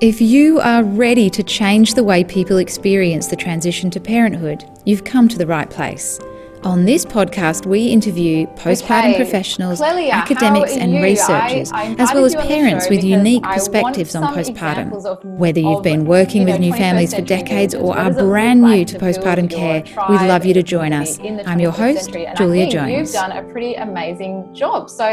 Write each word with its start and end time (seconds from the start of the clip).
If 0.00 0.20
you 0.20 0.60
are 0.60 0.82
ready 0.82 1.28
to 1.30 1.42
change 1.42 1.94
the 1.94 2.02
way 2.04 2.24
people 2.24 2.56
experience 2.56 3.26
the 3.28 3.36
transition 3.36 3.90
to 3.90 4.00
parenthood, 4.00 4.64
you've 4.86 5.04
come 5.04 5.28
to 5.28 5.36
the 5.36 5.46
right 5.46 5.68
place. 5.68 6.18
On 6.62 6.84
this 6.84 7.06
podcast, 7.06 7.64
we 7.64 7.86
interview 7.86 8.46
postpartum 8.48 9.10
Okay, 9.10 9.16
professionals, 9.16 9.80
Clelia, 9.80 10.10
academics, 10.12 10.76
and 10.76 10.92
you? 10.92 11.02
researchers, 11.02 11.72
I- 11.72 11.94
as 11.98 12.12
well 12.12 12.24
as 12.26 12.32
invited 12.34 12.34
you 12.34 12.38
on 12.38 12.46
the 12.48 12.48
parents 12.48 12.90
with 12.90 13.04
unique 13.04 13.42
perspectives 13.42 14.14
on 14.14 14.34
postpartum. 14.34 14.92
of- 14.92 15.24
Whether 15.38 15.60
you've 15.60 15.78
of, 15.78 15.82
been 15.82 16.04
working 16.04 16.42
you 16.42 16.48
with 16.52 16.60
new 16.60 16.72
families 16.74 17.14
for 17.14 17.22
decades 17.22 17.74
or 17.74 17.96
are 17.96 18.08
does 18.08 18.16
it 18.16 18.20
look 18.20 18.28
brand 18.30 18.62
like 18.62 18.76
new 18.78 18.84
to 18.86 18.98
postpartum 18.98 19.48
care, 19.50 19.82
we'd 20.10 20.20
love 20.28 20.44
you 20.44 20.52
to 20.54 20.62
join 20.62 20.92
us. 20.92 21.18
I'm 21.46 21.60
your 21.60 21.72
host, 21.72 22.04
century, 22.04 22.26
Julia 22.36 22.70
Jones. 22.70 22.92
You've 22.92 23.12
done 23.12 23.32
a 23.32 23.42
pretty 23.42 23.74
amazing 23.74 24.54
job. 24.54 24.90
So, 24.90 25.04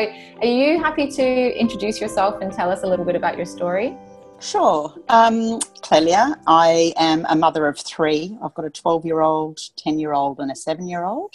are 0.42 0.46
you 0.48 0.80
happy 0.84 1.08
to 1.12 1.60
introduce 1.60 2.02
yourself 2.02 2.42
and 2.42 2.52
tell 2.52 2.70
us 2.70 2.84
a 2.84 2.88
little 2.88 3.06
bit 3.06 3.16
about 3.16 3.38
your 3.38 3.46
story? 3.46 3.96
Sure. 4.40 4.94
Um, 5.10 5.60
Clelia, 5.82 6.36
I 6.46 6.94
am 6.98 7.26
a 7.28 7.36
mother 7.36 7.68
of 7.68 7.80
three. 7.80 8.38
I've 8.44 8.54
got 8.54 8.66
a 8.66 8.70
12 8.70 9.06
year 9.06 9.22
old, 9.22 9.60
10 9.78 9.98
year 10.00 10.14
old, 10.14 10.40
and 10.40 10.52
a 10.52 10.56
seven 10.56 10.88
year 10.88 11.06
old. 11.06 11.34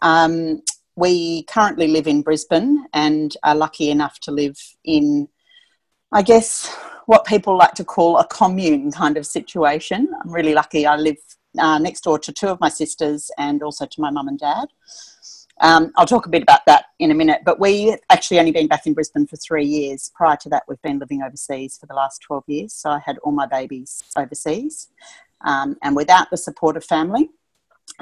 Um, 0.00 0.62
we 0.96 1.44
currently 1.44 1.88
live 1.88 2.06
in 2.06 2.22
Brisbane 2.22 2.86
and 2.92 3.36
are 3.42 3.54
lucky 3.54 3.90
enough 3.90 4.18
to 4.20 4.30
live 4.30 4.58
in, 4.84 5.28
I 6.12 6.22
guess, 6.22 6.74
what 7.06 7.26
people 7.26 7.56
like 7.56 7.74
to 7.74 7.84
call 7.84 8.18
a 8.18 8.26
commune 8.26 8.90
kind 8.90 9.16
of 9.16 9.26
situation. 9.26 10.08
I'm 10.22 10.32
really 10.32 10.54
lucky. 10.54 10.86
I 10.86 10.96
live 10.96 11.18
uh, 11.58 11.78
next 11.78 12.02
door 12.02 12.18
to 12.18 12.32
two 12.32 12.48
of 12.48 12.60
my 12.60 12.68
sisters 12.68 13.30
and 13.36 13.62
also 13.62 13.84
to 13.84 14.00
my 14.00 14.10
mum 14.10 14.28
and 14.28 14.38
dad. 14.38 14.68
Um, 15.60 15.92
I'll 15.96 16.06
talk 16.06 16.26
a 16.26 16.30
bit 16.30 16.42
about 16.42 16.64
that 16.66 16.86
in 16.98 17.10
a 17.10 17.14
minute, 17.14 17.42
but 17.44 17.60
we 17.60 17.96
actually 18.08 18.38
only 18.38 18.50
been 18.50 18.66
back 18.66 18.86
in 18.86 18.94
Brisbane 18.94 19.26
for 19.26 19.36
three 19.36 19.64
years. 19.64 20.10
Prior 20.14 20.36
to 20.38 20.48
that, 20.48 20.64
we've 20.66 20.80
been 20.82 20.98
living 20.98 21.22
overseas 21.22 21.76
for 21.78 21.86
the 21.86 21.94
last 21.94 22.22
12 22.22 22.44
years. 22.46 22.72
So 22.72 22.90
I 22.90 23.00
had 23.04 23.18
all 23.18 23.32
my 23.32 23.46
babies 23.46 24.02
overseas 24.16 24.88
um, 25.42 25.76
and 25.82 25.94
without 25.94 26.30
the 26.30 26.36
support 26.36 26.76
of 26.76 26.84
family. 26.84 27.30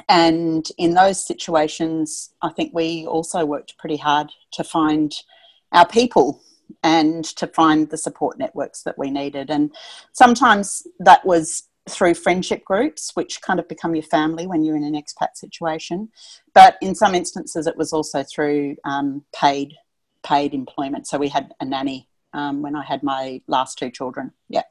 And 0.08 0.68
in 0.78 0.94
those 0.94 1.24
situations, 1.24 2.30
I 2.42 2.50
think 2.50 2.72
we 2.72 3.06
also 3.06 3.44
worked 3.44 3.78
pretty 3.78 3.96
hard 3.96 4.30
to 4.52 4.62
find 4.62 5.12
our 5.72 5.86
people 5.86 6.40
and 6.82 7.24
to 7.24 7.46
find 7.48 7.90
the 7.90 7.96
support 7.96 8.38
networks 8.38 8.82
that 8.82 8.98
we 8.98 9.10
needed. 9.10 9.50
And 9.50 9.74
sometimes 10.12 10.86
that 11.00 11.24
was 11.24 11.64
through 11.88 12.14
friendship 12.14 12.64
groups, 12.64 13.12
which 13.14 13.40
kind 13.42 13.58
of 13.58 13.68
become 13.68 13.94
your 13.94 14.02
family 14.04 14.46
when 14.46 14.64
you're 14.64 14.76
in 14.76 14.84
an 14.84 14.94
expat 14.94 15.36
situation. 15.36 16.08
But 16.54 16.76
in 16.80 16.94
some 16.94 17.14
instances, 17.14 17.66
it 17.66 17.76
was 17.76 17.92
also 17.92 18.22
through 18.22 18.76
um, 18.84 19.24
paid 19.34 19.74
paid 20.24 20.54
employment. 20.54 21.06
So 21.06 21.18
we 21.18 21.28
had 21.28 21.54
a 21.60 21.64
nanny 21.64 22.08
um, 22.32 22.62
when 22.62 22.76
I 22.76 22.84
had 22.84 23.02
my 23.02 23.40
last 23.46 23.78
two 23.78 23.90
children. 23.90 24.32
Yeah. 24.48 24.62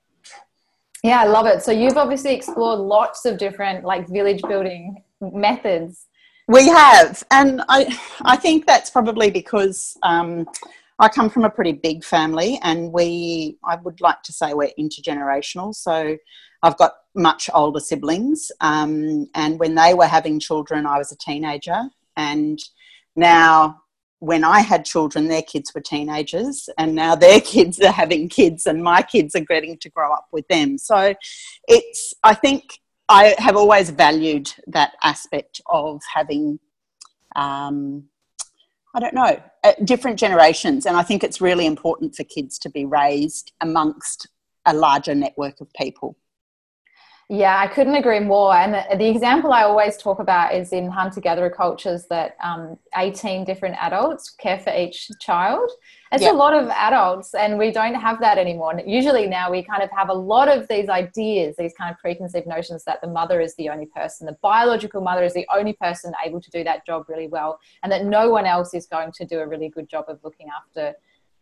Yeah, 1.04 1.22
I 1.22 1.26
love 1.26 1.46
it. 1.46 1.62
So, 1.62 1.72
you've 1.72 1.98
obviously 1.98 2.34
explored 2.34 2.80
lots 2.80 3.26
of 3.26 3.38
different 3.38 3.86
like 3.86 4.08
village 4.08 4.42
building 4.42 5.04
methods. 5.22 6.08
We 6.48 6.68
have, 6.68 7.24
and 7.30 7.62
I 7.70 7.98
I 8.22 8.36
think 8.36 8.66
that's 8.66 8.90
probably 8.90 9.30
because 9.30 9.96
um, 10.02 10.48
I 10.98 11.08
come 11.08 11.30
from 11.30 11.46
a 11.46 11.50
pretty 11.50 11.74
big 11.74 12.04
family, 12.04 12.60
and 12.64 12.92
we 12.92 13.58
I 13.64 13.76
would 13.76 14.02
like 14.02 14.24
to 14.24 14.34
say 14.34 14.54
we're 14.54 14.72
intergenerational. 14.80 15.76
So 15.76 16.18
I've 16.64 16.78
got 16.78 16.94
much 17.16 17.50
older 17.54 17.80
siblings, 17.80 18.52
um, 18.62 19.28
and 19.36 19.60
when 19.60 19.76
they 19.76 19.94
were 19.94 20.08
having 20.08 20.40
children, 20.40 20.86
I 20.86 20.98
was 20.98 21.12
a 21.12 21.18
teenager, 21.18 21.84
and 22.16 22.60
now 23.16 23.82
when 24.20 24.44
I 24.44 24.62
had 24.62 24.84
children, 24.84 25.28
their 25.28 25.44
kids 25.44 25.74
were 25.76 25.82
teenagers, 25.82 26.70
and 26.78 26.96
now 26.96 27.16
their 27.16 27.40
kids 27.54 27.80
are 27.80 27.92
having 27.92 28.30
kids, 28.30 28.66
and 28.66 28.84
my 28.84 29.02
kids 29.02 29.36
are 29.36 29.42
getting 29.42 29.78
to 29.78 29.90
grow 29.90 30.12
up 30.12 30.28
with 30.32 30.48
them. 30.48 30.78
So 30.78 31.14
it's 31.68 32.14
I 32.24 32.34
think 32.34 32.80
I 33.10 33.36
have 33.38 33.56
always 33.56 33.90
valued 33.90 34.52
that 34.68 34.94
aspect 35.02 35.62
of 35.68 36.02
having, 36.14 36.60
um, 37.36 38.06
I 38.94 39.00
don't 39.00 39.14
know, 39.14 39.42
uh, 39.64 39.74
different 39.86 40.20
generations. 40.20 40.86
And 40.86 40.98
I 40.98 41.04
think 41.04 41.24
it's 41.24 41.40
really 41.40 41.66
important 41.66 42.16
for 42.16 42.26
kids 42.26 42.60
to 42.60 42.70
be 42.70 42.86
raised 42.86 43.54
amongst 43.62 44.28
a 44.66 44.74
larger 44.74 45.16
network 45.16 45.62
of 45.62 45.72
people. 45.74 46.18
Yeah, 47.30 47.58
I 47.60 47.68
couldn't 47.68 47.96
agree 47.96 48.22
more. 48.22 48.56
And 48.56 48.74
the, 48.74 49.10
example 49.10 49.52
I 49.52 49.64
always 49.64 49.98
talk 49.98 50.20
about 50.20 50.56
is 50.56 50.72
in 50.72 50.90
hunter 50.90 51.20
gatherer 51.20 51.50
cultures 51.50 52.06
that 52.10 52.38
um, 52.42 52.78
18 52.96 53.44
different 53.44 53.76
adults 53.82 54.30
care 54.30 54.58
for 54.60 54.74
each 54.74 55.10
child. 55.20 55.70
It's 56.14 56.24
Yeah. 56.24 56.32
a 56.32 56.34
lot 56.34 56.54
of 56.54 56.70
adults, 56.70 57.34
and 57.34 57.58
we 57.58 57.72
don't 57.74 57.96
have 57.96 58.22
that 58.22 58.38
anymore. 58.38 58.72
And 58.72 58.90
usually 58.90 59.28
now 59.28 59.52
we 59.52 59.62
kind 59.62 59.84
of 59.84 59.90
have 59.92 60.08
a 60.08 60.14
lot 60.14 60.48
of 60.48 60.70
these 60.70 60.88
ideas, 60.88 61.58
these 61.58 61.74
kind 61.74 61.92
of 61.94 61.98
preconceived 61.98 62.48
notions 62.48 62.86
that 62.86 63.02
the 63.02 63.10
mother 63.10 63.42
is 63.42 63.54
the 63.56 63.68
only 63.68 63.88
person, 63.88 64.26
the 64.26 64.38
biological 64.42 65.02
mother 65.02 65.26
is 65.26 65.34
the 65.34 65.46
only 65.54 65.74
person 65.74 66.14
able 66.26 66.40
to 66.40 66.50
do 66.50 66.64
that 66.64 66.86
job 66.86 67.10
really 67.10 67.28
well, 67.28 67.60
and 67.84 67.92
that 67.92 68.06
no 68.06 68.30
one 68.30 68.46
else 68.46 68.74
is 68.74 68.88
going 68.88 69.12
to 69.12 69.26
do 69.26 69.40
a 69.40 69.48
really 69.48 69.68
good 69.68 69.90
job 69.90 70.06
of 70.08 70.18
looking 70.24 70.48
after 70.56 70.94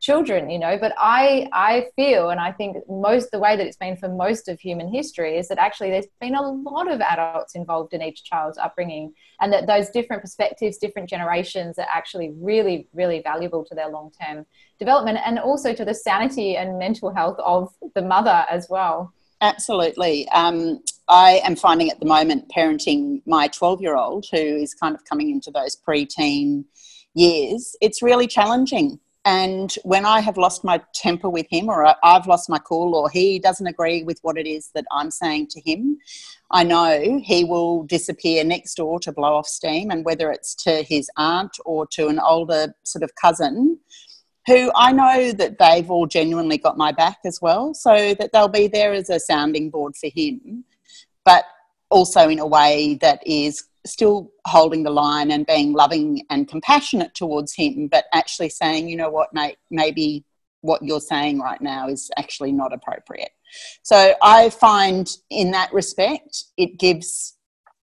children 0.06 0.52
you 0.52 0.60
know 0.60 0.78
but 0.80 0.94
i 1.00 1.48
i 1.52 1.88
feel 1.96 2.30
and 2.30 2.40
i 2.40 2.52
think 2.52 2.78
most 2.88 3.32
the 3.32 3.40
way 3.40 3.58
that 3.58 3.66
it's 3.66 3.78
been 3.78 3.98
for 3.98 4.08
most 4.08 4.48
of 4.48 4.60
human 4.60 4.88
history 4.88 5.36
is 5.36 5.48
that 5.48 5.58
actually 5.58 5.90
there's 5.90 6.06
been 6.22 6.36
a 6.36 6.52
lot 6.52 6.92
of 6.92 7.02
adults 7.02 7.56
involved 7.56 7.92
in 7.92 8.04
each 8.04 8.24
child's 8.24 8.60
upbringing 8.60 9.12
and 9.42 9.52
that 9.52 9.66
those 9.66 9.90
different 9.90 10.22
perspectives 10.22 10.78
different 10.78 11.10
generations 11.10 11.80
are 11.80 11.88
actually 11.92 12.32
really 12.40 12.88
really 12.94 13.20
valuable 13.24 13.66
to 13.66 13.74
their 13.74 13.90
long-term 13.90 14.46
development 14.78 15.18
and 15.26 15.40
also 15.40 15.74
to 15.74 15.84
the 15.84 15.94
sanity 15.94 16.56
and 16.56 16.78
mental 16.78 17.12
health 17.12 17.40
of 17.40 17.74
the 17.96 18.02
mother 18.02 18.46
as 18.50 18.68
well 18.70 19.12
Absolutely. 19.42 20.28
Um, 20.30 20.80
I 21.10 21.42
am 21.44 21.58
finding 21.58 21.92
at 21.92 22.00
the 22.00 22.06
moment 22.06 22.50
parenting 22.56 23.22
my 23.28 23.50
12 23.50 23.82
year 23.82 23.96
old 23.96 24.26
who 24.32 24.38
is 24.38 24.74
kind 24.74 24.96
of 24.96 25.04
coming 25.04 25.30
into 25.30 25.52
those 25.52 25.76
preteen 25.76 26.64
years, 27.16 27.76
it's 27.82 28.02
really 28.02 28.28
challenging. 28.28 29.00
And 29.26 29.74
when 29.84 30.06
I 30.06 30.20
have 30.20 30.38
lost 30.38 30.64
my 30.64 30.80
temper 30.94 31.30
with 31.30 31.48
him, 31.50 31.68
or 31.68 31.96
I've 32.04 32.28
lost 32.28 32.48
my 32.48 32.60
cool, 32.60 32.96
or 32.96 33.10
he 33.10 33.40
doesn't 33.40 33.66
agree 33.66 34.04
with 34.04 34.20
what 34.22 34.38
it 34.38 34.48
is 34.48 34.70
that 34.76 34.86
I'm 34.92 35.10
saying 35.10 35.48
to 35.48 35.62
him, 35.62 35.98
I 36.52 36.64
know 36.64 37.20
he 37.24 37.44
will 37.44 37.84
disappear 37.84 38.44
next 38.44 38.76
door 38.76 39.00
to 39.00 39.12
blow 39.12 39.36
off 39.36 39.48
steam. 39.48 39.90
And 39.90 40.06
whether 40.06 40.32
it's 40.32 40.54
to 40.64 40.84
his 40.84 41.10
aunt 41.18 41.58
or 41.66 41.88
to 41.88 42.08
an 42.08 42.20
older 42.20 42.76
sort 42.84 43.02
of 43.02 43.16
cousin, 43.20 43.80
who 44.46 44.72
I 44.76 44.92
know 44.92 45.32
that 45.32 45.58
they've 45.58 45.90
all 45.90 46.06
genuinely 46.06 46.60
got 46.60 46.78
my 46.78 46.92
back 46.92 47.18
as 47.26 47.42
well, 47.42 47.74
so 47.74 48.14
that 48.20 48.30
they'll 48.32 48.48
be 48.48 48.68
there 48.68 48.94
as 48.94 49.10
a 49.10 49.20
sounding 49.20 49.72
board 49.72 49.96
for 49.96 50.10
him, 50.14 50.66
but 51.24 51.46
also 51.90 52.30
in 52.30 52.38
a 52.38 52.46
way 52.46 53.00
that 53.02 53.26
is 53.26 53.64
still 53.86 54.32
holding 54.46 54.84
the 54.84 54.90
line 54.90 55.32
and 55.32 55.46
being 55.46 55.74
loving 55.74 56.24
and 56.30 56.48
compassionate 56.48 57.14
towards 57.14 57.54
him, 57.54 57.88
but 57.88 58.06
actually 58.14 58.50
saying, 58.50 58.90
you 58.90 58.96
know 58.96 59.10
what, 59.10 59.34
mate, 59.34 59.58
maybe 59.70 60.26
what 60.62 60.82
you're 60.84 61.00
saying 61.00 61.40
right 61.40 61.62
now 61.62 61.88
is 61.88 62.10
actually 62.18 62.52
not 62.52 62.74
appropriate. 62.74 63.32
So 63.84 64.16
I 64.22 64.50
find 64.50 65.08
in 65.30 65.52
that 65.52 65.74
respect, 65.74 66.46
it 66.58 66.80
gives 66.80 67.38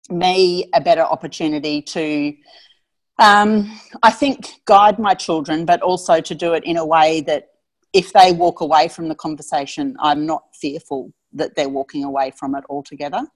me 0.09 0.69
a 0.73 0.81
better 0.81 1.03
opportunity 1.03 1.81
to 1.83 2.33
um, 3.21 3.79
I 4.01 4.09
think, 4.09 4.61
guide 4.65 4.97
my 4.97 5.13
children, 5.13 5.63
but 5.65 5.81
also 5.81 6.21
to 6.21 6.35
do 6.35 6.53
it 6.53 6.63
in 6.63 6.77
a 6.77 6.85
way 6.85 7.21
that 7.21 7.49
if 7.93 8.13
they 8.13 8.31
walk 8.31 8.61
away 8.61 8.87
from 8.87 9.09
the 9.09 9.15
conversation, 9.15 9.95
I'm 9.99 10.25
not 10.25 10.43
fearful 10.59 11.13
that 11.33 11.55
they're 11.55 11.69
walking 11.69 12.03
away 12.03 12.31
from 12.31 12.55
it 12.55 12.63
altogether. 12.67 13.27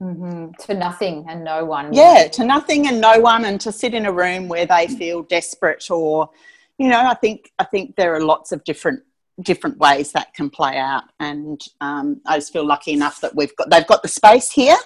Mm-hmm. 0.00 0.50
to 0.60 0.74
nothing 0.74 1.26
and 1.28 1.44
no 1.44 1.64
one 1.64 1.92
Yeah, 1.92 2.28
to 2.28 2.44
nothing 2.44 2.88
and 2.88 3.00
no 3.00 3.20
one, 3.20 3.44
and 3.44 3.60
to 3.60 3.72
sit 3.72 3.94
in 3.94 4.06
a 4.06 4.12
room 4.12 4.48
where 4.48 4.66
they 4.66 4.88
feel 4.88 5.22
desperate, 5.22 5.90
or 5.90 6.30
you 6.78 6.88
know, 6.88 7.00
I 7.00 7.14
think 7.14 7.52
I 7.58 7.64
think 7.64 7.96
there 7.96 8.14
are 8.14 8.20
lots 8.22 8.52
of 8.52 8.64
different 8.64 9.02
different 9.42 9.78
ways 9.78 10.12
that 10.12 10.34
can 10.34 10.50
play 10.50 10.76
out, 10.76 11.04
and 11.18 11.60
um, 11.80 12.20
I 12.26 12.38
just 12.38 12.52
feel 12.52 12.66
lucky 12.66 12.92
enough 12.92 13.20
that 13.20 13.34
we've 13.34 13.54
got 13.56 13.70
they've 13.70 13.86
got 13.86 14.02
the 14.02 14.08
space 14.08 14.50
here, 14.50 14.78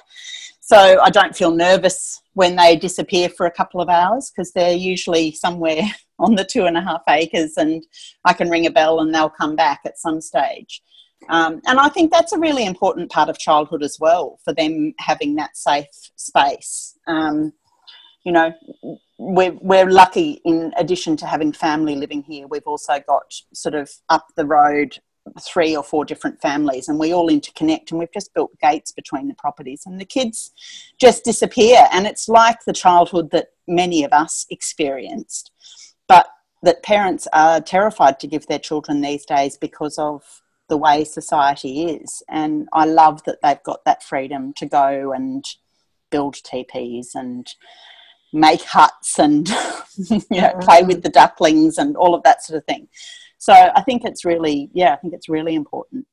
so 0.61 1.01
I 1.01 1.11
don't 1.11 1.37
feel 1.37 1.51
nervous 1.51 2.21
when 2.35 2.57
they 2.57 2.77
disappear 2.77 3.29
for 3.29 3.47
a 3.47 3.51
couple 3.51 3.81
of 3.81 3.89
hours 3.89 4.31
because 4.31 4.53
they're 4.53 4.75
usually 4.75 5.33
somewhere 5.33 5.83
on 6.19 6.35
the 6.35 6.45
two 6.45 6.67
and 6.67 6.77
a 6.77 6.81
half 6.81 7.03
acres, 7.09 7.57
and 7.57 7.85
I 8.25 8.33
can 8.33 8.51
ring 8.51 8.67
a 8.67 8.71
bell 8.71 9.01
and 9.01 9.15
they'll 9.15 9.31
come 9.31 9.57
back 9.57 9.81
at 9.85 9.99
some 9.99 10.21
stage. 10.21 10.83
Um, 11.29 11.61
and 11.67 11.79
I 11.79 11.89
think 11.89 12.13
that's 12.13 12.33
a 12.33 12.39
really 12.39 12.65
important 12.67 13.11
part 13.11 13.29
of 13.29 13.39
childhood 13.39 13.83
as 13.83 13.99
well 14.01 14.39
for 14.45 14.53
them 14.53 14.95
having 14.99 15.37
that 15.37 15.57
safe 15.57 15.87
space. 16.17 16.99
Um, 17.07 17.53
you 18.25 18.33
know, 18.33 18.53
we're, 19.19 19.57
we're 19.61 19.91
lucky 19.91 20.41
in 20.45 20.73
addition 20.77 21.17
to 21.19 21.27
having 21.27 21.53
family 21.53 21.95
living 21.95 22.23
here, 22.23 22.47
we've 22.47 22.67
also 22.67 23.01
got 23.07 23.35
sort 23.53 23.75
of 23.75 23.91
up 24.09 24.27
the 24.37 24.47
road 24.47 24.99
three 25.41 25.75
or 25.75 25.83
four 25.83 26.05
different 26.05 26.41
families 26.41 26.89
and 26.89 26.99
we 26.99 27.13
all 27.13 27.31
interconnect 27.31 27.91
and 27.91 27.99
we've 27.99 28.13
just 28.13 28.35
built 28.35 28.51
gates 28.61 28.93
between 28.93 29.27
the 29.27 29.35
properties 29.35 29.83
and 29.87 29.99
the 29.99 30.05
kids 30.05 30.53
just 31.01 31.25
disappear 31.25 31.89
and 31.93 32.07
it's 32.07 32.29
like 32.29 32.59
the 32.67 32.75
childhood 32.75 33.31
that 33.31 33.49
many 33.67 34.05
of 34.05 34.13
us 34.13 34.45
experienced 34.51 35.51
but 36.09 36.29
that 36.63 36.83
parents 36.83 37.27
are 37.33 37.61
terrified 37.61 38.21
to 38.21 38.27
give 38.27 38.47
their 38.49 38.59
children 38.59 39.01
these 39.01 39.25
days 39.25 39.57
because 39.57 39.99
of 39.99 40.43
the 40.69 40.77
way 40.77 41.05
society 41.05 41.85
is. 41.85 42.23
And 42.29 42.69
I 42.73 42.87
love 42.87 43.23
that 43.25 43.39
they've 43.43 43.63
got 43.63 43.85
that 43.85 44.03
freedom 44.03 44.53
to 44.55 44.67
go 44.67 45.13
and 45.13 45.45
build 46.11 46.37
teepees 46.45 47.13
and 47.15 47.47
make 48.33 48.63
huts 48.63 49.19
and 49.19 49.49
you 49.97 50.21
know, 50.31 50.55
play 50.61 50.83
with 50.83 51.03
the 51.03 51.09
mm. 51.09 51.15
ducklings 51.15 51.79
and 51.79 51.97
all 51.97 52.15
of 52.15 52.23
that 52.25 52.43
sort 52.45 52.59
of 52.59 52.65
thing. 52.65 52.89
So 53.39 53.53
I 53.53 53.83
think 53.83 54.05
it's 54.05 54.25
really, 54.25 54.71
yeah, 54.73 54.93
I 54.93 54.97
think 54.97 55.13
it's 55.13 55.29
really 55.29 55.55
important. 55.55 56.07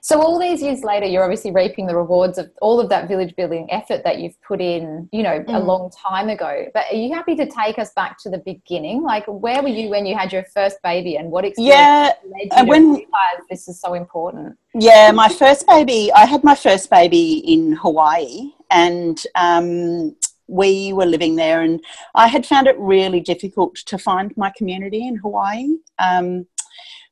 So 0.00 0.20
all 0.20 0.38
these 0.38 0.62
years 0.62 0.82
later, 0.82 1.06
you're 1.06 1.24
obviously 1.24 1.50
reaping 1.50 1.86
the 1.86 1.96
rewards 1.96 2.38
of 2.38 2.50
all 2.62 2.78
of 2.78 2.88
that 2.90 3.08
village 3.08 3.34
building 3.36 3.66
effort 3.70 4.02
that 4.04 4.18
you've 4.18 4.40
put 4.42 4.60
in, 4.60 5.08
you 5.12 5.22
know, 5.22 5.40
mm. 5.40 5.54
a 5.54 5.58
long 5.58 5.90
time 5.90 6.28
ago. 6.28 6.66
But 6.72 6.84
are 6.92 6.96
you 6.96 7.12
happy 7.12 7.34
to 7.36 7.46
take 7.46 7.78
us 7.78 7.92
back 7.94 8.18
to 8.22 8.30
the 8.30 8.38
beginning? 8.38 9.02
Like, 9.02 9.24
where 9.26 9.62
were 9.62 9.68
you 9.68 9.88
when 9.88 10.06
you 10.06 10.16
had 10.16 10.32
your 10.32 10.44
first 10.54 10.80
baby, 10.82 11.16
and 11.16 11.30
what 11.30 11.44
experience 11.44 11.76
yeah, 11.76 12.12
led 12.24 12.62
you 12.62 12.68
when, 12.68 12.90
realize 12.90 13.46
this 13.50 13.68
is 13.68 13.80
so 13.80 13.94
important? 13.94 14.56
Yeah, 14.74 15.10
my 15.12 15.28
first 15.28 15.66
baby, 15.66 16.10
I 16.14 16.26
had 16.26 16.44
my 16.44 16.54
first 16.54 16.90
baby 16.90 17.38
in 17.38 17.72
Hawaii, 17.72 18.52
and 18.70 19.20
um, 19.34 20.14
we 20.46 20.92
were 20.92 21.06
living 21.06 21.36
there, 21.36 21.62
and 21.62 21.82
I 22.14 22.28
had 22.28 22.46
found 22.46 22.66
it 22.66 22.78
really 22.78 23.20
difficult 23.20 23.76
to 23.86 23.98
find 23.98 24.36
my 24.36 24.52
community 24.56 25.06
in 25.06 25.16
Hawaii. 25.16 25.76
Um, 25.98 26.46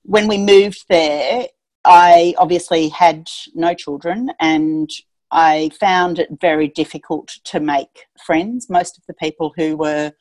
when 0.04 0.28
we 0.28 0.38
moved 0.38 0.84
there, 0.88 1.46
I 1.84 2.34
obviously 2.38 2.88
had 2.88 3.30
no 3.54 3.74
children 3.74 4.32
and 4.40 4.90
I 5.30 5.70
found 5.78 6.18
it 6.18 6.28
very 6.40 6.68
difficult 6.68 7.28
to 7.44 7.60
make 7.60 8.06
friends. 8.24 8.70
Most 8.70 8.96
of 8.96 9.04
the 9.06 9.14
people 9.14 9.52
who 9.56 9.76
were 9.76 10.12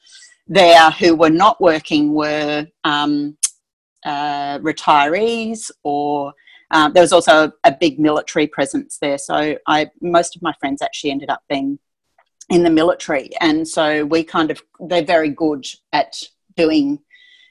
there 0.47 0.91
who 0.91 1.15
were 1.15 1.29
not 1.29 1.61
working 1.61 2.13
were 2.13 2.67
um, 2.83 3.37
uh, 4.05 4.59
retirees 4.59 5.71
or 5.83 6.33
um, 6.71 6.91
there 6.93 7.03
was 7.03 7.13
also 7.13 7.47
a, 7.47 7.53
a, 7.65 7.71
big 7.79 7.99
military 7.99 8.47
presence 8.47 8.97
there. 8.99 9.17
So 9.17 9.55
I 9.67 9.91
most 10.01 10.35
of 10.35 10.41
my 10.41 10.53
friends 10.59 10.81
actually 10.81 11.11
ended 11.11 11.29
up 11.29 11.43
being 11.47 11.77
in 12.49 12.63
the 12.63 12.69
military, 12.69 13.29
and 13.39 13.67
so 13.67 14.05
we 14.05 14.23
kind 14.23 14.49
of 14.49 14.61
they're 14.87 15.03
very 15.03 15.29
good 15.29 15.65
at 15.93 16.15
doing 16.57 16.99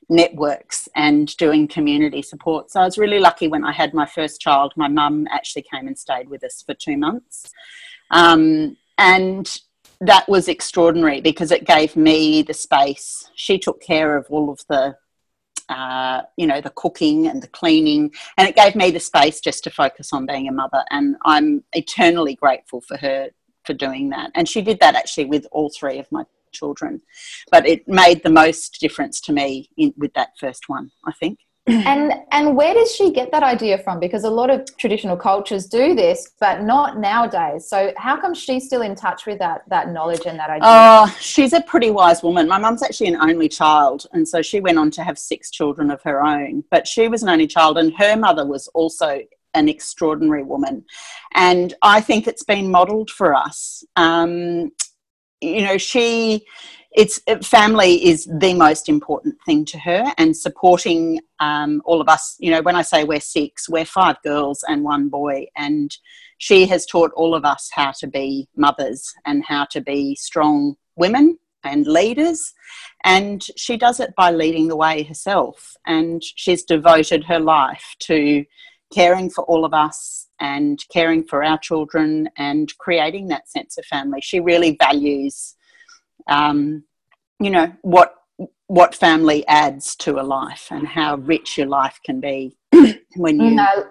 networks 0.08 0.88
and 0.94 1.36
doing 1.36 1.68
community 1.68 2.22
support. 2.22 2.70
So 2.70 2.80
I 2.80 2.84
was 2.84 2.98
really 2.98 3.18
lucky 3.18 3.48
when 3.48 3.64
I 3.64 3.72
had 3.72 3.94
my 3.94 4.06
first 4.06 4.40
child. 4.40 4.72
My 4.76 4.88
mum 4.88 5.26
actually 5.30 5.62
came 5.62 5.86
and 5.86 5.98
stayed 5.98 6.28
with 6.28 6.44
us 6.44 6.62
for 6.62 6.74
two 6.74 6.96
months. 6.96 7.52
Um, 8.10 8.76
and 8.98 9.58
that 10.00 10.28
was 10.28 10.48
extraordinary 10.48 11.20
because 11.20 11.50
it 11.50 11.66
gave 11.66 11.96
me 11.96 12.42
the 12.42 12.54
space. 12.54 13.30
She 13.34 13.58
took 13.58 13.80
care 13.80 14.16
of 14.16 14.26
all 14.28 14.50
of 14.50 14.60
the, 14.68 14.96
uh, 15.68 16.22
you 16.36 16.46
know, 16.46 16.60
the 16.60 16.70
cooking 16.70 17.28
and 17.28 17.42
the 17.42 17.48
cleaning, 17.48 18.12
and 18.36 18.48
it 18.48 18.56
gave 18.56 18.74
me 18.74 18.90
the 18.90 19.00
space 19.00 19.40
just 19.40 19.64
to 19.64 19.70
focus 19.70 20.12
on 20.12 20.26
being 20.26 20.48
a 20.48 20.52
mother. 20.52 20.84
And 20.90 21.16
I'm 21.24 21.62
eternally 21.72 22.34
grateful 22.34 22.80
for 22.80 22.96
her 22.96 23.30
for 23.64 23.74
doing 23.74 24.10
that. 24.10 24.32
And 24.34 24.48
she 24.48 24.60
did 24.60 24.80
that 24.80 24.96
actually 24.96 25.26
with 25.26 25.46
all 25.52 25.70
three 25.70 25.98
of 25.98 26.10
my 26.10 26.24
children. 26.52 27.00
But 27.50 27.66
it 27.66 27.86
made 27.88 28.22
the 28.22 28.30
most 28.30 28.80
difference 28.80 29.20
to 29.22 29.32
me 29.32 29.70
in, 29.76 29.92
with 29.96 30.12
that 30.14 30.30
first 30.38 30.68
one, 30.68 30.90
I 31.04 31.12
think. 31.12 31.38
and 31.68 32.12
and 32.32 32.56
where 32.56 32.74
does 32.74 32.92
she 32.92 33.12
get 33.12 33.30
that 33.30 33.44
idea 33.44 33.78
from? 33.78 34.00
Because 34.00 34.24
a 34.24 34.30
lot 34.30 34.50
of 34.50 34.66
traditional 34.78 35.16
cultures 35.16 35.66
do 35.66 35.94
this 35.94 36.32
but 36.40 36.62
not 36.62 36.98
nowadays. 36.98 37.68
So 37.68 37.92
how 37.96 38.20
come 38.20 38.34
she's 38.34 38.66
still 38.66 38.82
in 38.82 38.96
touch 38.96 39.26
with 39.26 39.38
that 39.38 39.62
that 39.68 39.90
knowledge 39.90 40.22
and 40.26 40.36
that 40.40 40.50
idea? 40.50 40.62
Oh 40.64 41.16
she's 41.20 41.52
a 41.52 41.60
pretty 41.60 41.90
wise 41.90 42.20
woman. 42.20 42.48
My 42.48 42.58
mum's 42.58 42.82
actually 42.82 43.06
an 43.08 43.16
only 43.16 43.48
child 43.48 44.06
and 44.12 44.26
so 44.26 44.42
she 44.42 44.58
went 44.58 44.76
on 44.76 44.90
to 44.92 45.04
have 45.04 45.16
six 45.16 45.52
children 45.52 45.92
of 45.92 46.02
her 46.02 46.24
own. 46.24 46.64
But 46.68 46.88
she 46.88 47.06
was 47.06 47.22
an 47.22 47.28
only 47.28 47.46
child 47.46 47.78
and 47.78 47.94
her 47.96 48.16
mother 48.16 48.44
was 48.44 48.66
also 48.74 49.20
an 49.54 49.68
extraordinary 49.68 50.42
woman. 50.42 50.84
And 51.34 51.74
i 51.82 52.00
think 52.00 52.26
it's 52.26 52.42
been 52.42 52.72
modeled 52.72 53.08
for 53.08 53.36
us. 53.36 53.84
Um, 53.94 54.72
you 55.42 55.62
know 55.62 55.76
she 55.76 56.44
it's 56.94 57.20
family 57.42 58.06
is 58.06 58.28
the 58.38 58.52
most 58.52 58.88
important 58.88 59.34
thing 59.46 59.64
to 59.64 59.78
her 59.78 60.12
and 60.18 60.36
supporting 60.36 61.20
um, 61.40 61.80
all 61.86 62.02
of 62.02 62.08
us. 62.08 62.36
You 62.38 62.50
know 62.50 62.62
when 62.62 62.76
i 62.76 62.82
say 62.82 63.04
we're 63.04 63.20
six 63.20 63.68
we're 63.68 63.84
five 63.84 64.16
girls 64.22 64.64
and 64.68 64.84
one 64.84 65.08
boy 65.08 65.46
and 65.56 65.90
she 66.38 66.66
has 66.66 66.86
taught 66.86 67.12
all 67.14 67.34
of 67.34 67.44
us 67.44 67.70
how 67.72 67.92
to 67.92 68.06
be 68.06 68.48
mothers 68.56 69.14
and 69.26 69.44
how 69.44 69.64
to 69.66 69.80
be 69.80 70.14
strong 70.16 70.74
women 70.96 71.38
and 71.64 71.86
leaders 71.86 72.52
and 73.04 73.42
she 73.56 73.76
does 73.76 74.00
it 74.00 74.12
by 74.16 74.30
leading 74.30 74.68
the 74.68 74.76
way 74.76 75.02
herself 75.04 75.76
and 75.86 76.22
she's 76.22 76.64
devoted 76.64 77.24
her 77.24 77.38
life 77.38 77.94
to 78.00 78.44
caring 78.92 79.30
for 79.30 79.44
all 79.44 79.64
of 79.64 79.72
us 79.72 80.28
and 80.42 80.84
caring 80.88 81.22
for 81.22 81.44
our 81.44 81.56
children 81.56 82.28
and 82.36 82.76
creating 82.78 83.28
that 83.28 83.48
sense 83.48 83.78
of 83.78 83.84
family. 83.86 84.20
She 84.20 84.40
really 84.40 84.76
values, 84.76 85.54
um, 86.26 86.82
you 87.40 87.48
know, 87.48 87.72
what 87.82 88.16
what 88.66 88.94
family 88.94 89.46
adds 89.46 89.94
to 89.96 90.18
a 90.18 90.22
life 90.22 90.68
and 90.70 90.88
how 90.88 91.16
rich 91.16 91.58
your 91.58 91.68
life 91.68 92.00
can 92.04 92.20
be 92.20 92.56
when 93.16 93.40
you. 93.40 93.50
No, 93.52 93.84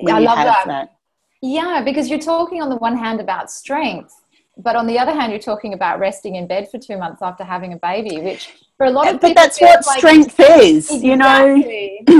when 0.00 0.14
I 0.16 0.18
you 0.18 0.24
love 0.24 0.36
that. 0.36 0.66
that. 0.66 0.96
Yeah, 1.42 1.80
because 1.84 2.10
you're 2.10 2.18
talking 2.18 2.60
on 2.60 2.68
the 2.68 2.76
one 2.76 2.96
hand 2.96 3.20
about 3.20 3.48
strength, 3.48 4.14
but 4.56 4.76
on 4.76 4.86
the 4.86 4.98
other 4.98 5.12
hand, 5.12 5.32
you're 5.32 5.40
talking 5.40 5.74
about 5.74 5.98
resting 5.98 6.36
in 6.36 6.46
bed 6.46 6.70
for 6.70 6.78
two 6.78 6.96
months 6.96 7.20
after 7.22 7.44
having 7.44 7.72
a 7.72 7.76
baby, 7.76 8.20
which 8.20 8.54
for 8.76 8.86
a 8.86 8.90
lot 8.90 9.06
of 9.06 9.14
people. 9.14 9.30
but 9.30 9.34
that's 9.34 9.60
what 9.60 9.86
like, 9.86 9.98
strength 9.98 10.38
is 10.38 10.90
exactly. 10.90 11.08
you 11.08 11.16
know 11.16 11.54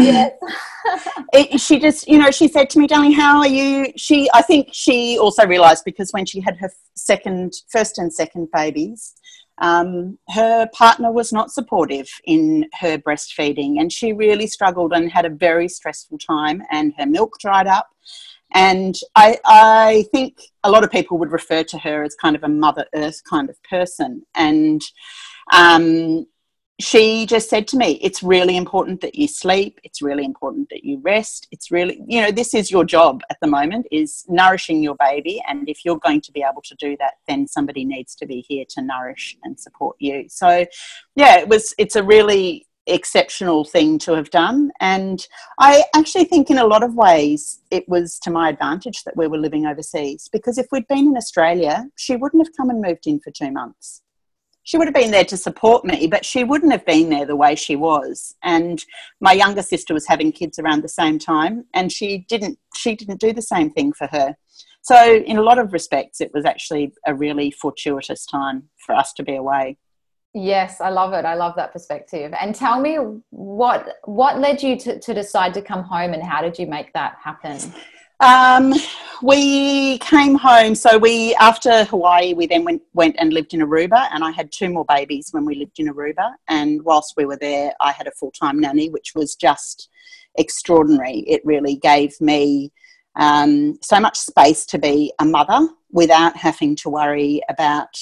yes. 0.03 0.33
it, 1.33 1.61
she 1.61 1.79
just 1.79 2.09
you 2.09 2.19
know 2.19 2.31
she 2.31 2.49
said 2.49 2.71
to 2.71 2.79
me 2.79 2.87
darling 2.87 3.13
how 3.13 3.39
are 3.39 3.49
you 3.49 3.93
she 3.97 4.29
i 4.33 4.41
think 4.41 4.69
she 4.73 5.19
also 5.19 5.47
realized 5.47 5.85
because 5.85 6.11
when 6.13 6.25
she 6.25 6.41
had 6.41 6.57
her 6.57 6.71
second 6.95 7.53
first 7.69 7.99
and 7.99 8.13
second 8.13 8.49
babies 8.53 9.15
um, 9.59 10.19
her 10.29 10.69
partner 10.75 11.11
was 11.11 11.33
not 11.33 11.51
supportive 11.51 12.11
in 12.25 12.69
her 12.75 12.99
breastfeeding 12.99 13.81
and 13.81 13.91
she 13.91 14.13
really 14.13 14.47
struggled 14.47 14.93
and 14.93 15.11
had 15.11 15.25
a 15.25 15.31
very 15.31 15.67
stressful 15.67 16.19
time 16.19 16.63
and 16.71 16.93
her 16.99 17.07
milk 17.07 17.39
dried 17.41 17.67
up 17.67 17.89
and 18.55 18.95
I, 19.15 19.39
I 19.45 20.05
think 20.13 20.39
a 20.65 20.71
lot 20.71 20.85
of 20.85 20.91
people 20.91 21.19
would 21.19 21.33
refer 21.33 21.63
to 21.65 21.79
her 21.79 22.03
as 22.03 22.15
kind 22.15 22.37
of 22.37 22.45
a 22.45 22.49
mother 22.49 22.87
earth 22.95 23.23
kind 23.29 23.51
of 23.51 23.63
person 23.65 24.25
and 24.35 24.83
um, 25.53 26.27
she 26.79 27.25
just 27.25 27.49
said 27.49 27.67
to 27.69 27.77
me, 27.77 27.93
It's 28.03 28.23
really 28.23 28.57
important 28.57 29.01
that 29.01 29.15
you 29.15 29.29
sleep. 29.29 29.81
It's 29.83 30.03
really 30.03 30.25
important 30.25 30.69
that 30.71 30.85
you 30.85 31.01
rest. 31.03 31.49
It's 31.51 31.71
really, 31.71 32.01
you 32.07 32.21
know, 32.21 32.31
this 32.31 32.53
is 32.53 32.71
your 32.71 32.85
job 32.85 33.23
at 33.31 33.39
the 33.41 33.47
moment 33.47 33.87
is 33.91 34.25
nourishing 34.29 34.83
your 34.83 34.97
baby. 34.97 35.43
And 35.49 35.69
if 35.69 35.85
you're 35.85 35.99
going 35.99 36.21
to 36.23 36.33
be 36.33 36.43
able 36.43 36.63
to 36.63 36.75
do 36.75 36.97
that, 36.99 37.15
then 37.27 37.47
somebody 37.47 37.85
needs 37.85 38.15
to 38.17 38.27
be 38.27 38.45
here 38.47 38.65
to 38.71 38.83
nourish 38.83 39.37
and 39.43 39.59
support 39.59 39.97
you. 40.01 40.27
So, 40.29 40.67
yeah, 41.15 41.39
it 41.39 41.49
was, 41.49 41.75
it's 41.79 41.97
a 41.97 42.03
really 42.03 42.66
exceptional 42.87 43.65
thing 43.65 43.99
to 44.01 44.13
have 44.13 44.31
done. 44.31 44.71
And 44.81 45.27
I 45.59 45.85
actually 45.95 46.25
think, 46.25 46.51
in 46.51 46.59
a 46.59 46.67
lot 46.67 46.83
of 46.83 46.95
ways, 46.95 47.61
it 47.71 47.89
was 47.89 48.19
to 48.21 48.31
my 48.31 48.49
advantage 48.49 49.05
that 49.05 49.17
we 49.17 49.27
were 49.27 49.39
living 49.39 49.67
overseas 49.67 50.29
because 50.33 50.59
if 50.59 50.67
we'd 50.71 50.89
been 50.89 51.09
in 51.09 51.17
Australia, 51.17 51.87
she 51.97 52.17
wouldn't 52.17 52.47
have 52.47 52.57
come 52.57 52.71
and 52.71 52.81
moved 52.81 53.07
in 53.07 53.21
for 53.21 53.31
two 53.31 53.51
months 53.51 54.03
she 54.67 54.77
would 54.77 54.89
have 54.89 54.95
been 54.95 55.13
there 55.13 55.25
to 55.25 55.37
support 55.37 55.85
me, 55.85 56.09
but 56.09 56.25
she 56.25 56.43
wouldn't 56.43 56.73
have 56.73 56.85
been 56.85 57.09
there 57.09 57.25
the 57.25 57.37
way 57.37 57.55
she 57.55 57.77
was. 57.77 58.35
And 58.43 58.85
my 59.21 59.33
younger 59.33 59.63
sister 59.63 59.95
was 59.95 60.09
having 60.09 60.33
kids 60.33 60.59
around 60.59 60.83
the 60.83 60.89
same 60.89 61.21
time, 61.21 61.67
and 61.73 61.93
she 61.93 62.27
didn't 62.29 62.59
she 62.75 62.97
didn't 62.97 63.21
do 63.21 63.33
the 63.33 63.43
same 63.43 63.71
thing 63.71 63.93
for 63.93 64.09
her. 64.09 64.37
So 64.83 65.19
in 65.25 65.37
a 65.37 65.43
lot 65.43 65.61
of 65.61 65.73
respects, 65.73 66.21
it 66.21 66.33
was 66.35 66.45
actually 66.45 66.93
a 67.07 67.15
really 67.15 67.53
fortuitous 67.53 68.27
time 68.27 68.65
for 68.85 68.95
us 68.95 69.13
to 69.15 69.23
be 69.23 69.37
away. 69.37 69.79
Yes, 70.37 70.83
I 70.83 70.91
love 70.91 71.15
it. 71.15 71.25
I 71.25 71.33
love 71.33 71.57
that 71.57 71.73
perspective. 71.73 72.35
And 72.39 72.55
tell 72.55 72.79
me 72.79 72.97
what 73.31 73.97
what 74.05 74.39
led 74.39 74.63
you 74.63 74.77
to, 74.81 74.99
to 75.01 75.15
decide 75.15 75.55
to 75.55 75.63
come 75.63 75.83
home 75.83 76.13
and 76.13 76.23
how 76.23 76.43
did 76.43 76.59
you 76.59 76.67
make 76.67 76.93
that 76.93 77.17
happen? 77.25 77.59
Um, 78.21 78.75
we 79.23 79.97
came 79.99 80.35
home. 80.35 80.75
So 80.75 80.99
we, 80.99 81.35
after 81.37 81.85
Hawaii, 81.85 82.35
we 82.35 82.47
then 82.47 82.65
went, 82.65 82.83
went 82.93 83.17
and 83.19 83.33
lived 83.33 83.55
in 83.55 83.61
Aruba, 83.61 84.09
and 84.13 84.23
I 84.25 84.31
had 84.31 84.53
two 84.53 84.69
more 84.69 84.85
babies 84.85 85.29
when 85.33 85.47
we 85.47 85.55
lived 85.55 85.79
in 85.79 85.89
Aruba. 85.89 86.35
And 86.49 86.83
whilst 86.83 87.15
we 87.17 87.25
were 87.25 87.39
there, 87.39 87.73
I 87.81 87.93
had 87.93 88.07
a 88.07 88.13
full 88.13 88.31
time 88.31 88.61
nanny, 88.61 88.91
which 88.91 89.13
was 89.15 89.37
just 89.37 89.89
extraordinary. 90.37 91.21
It 91.21 91.41
really 91.47 91.77
gave 91.77 92.21
me 92.21 92.73
um, 93.17 93.79
so 93.81 94.01
much 94.01 94.19
space 94.19 94.67
to 94.67 94.79
be 94.79 95.15
a 95.19 95.25
mother 95.25 95.67
without 95.93 96.37
having 96.37 96.77
to 96.77 96.91
worry 96.91 97.41
about 97.49 97.97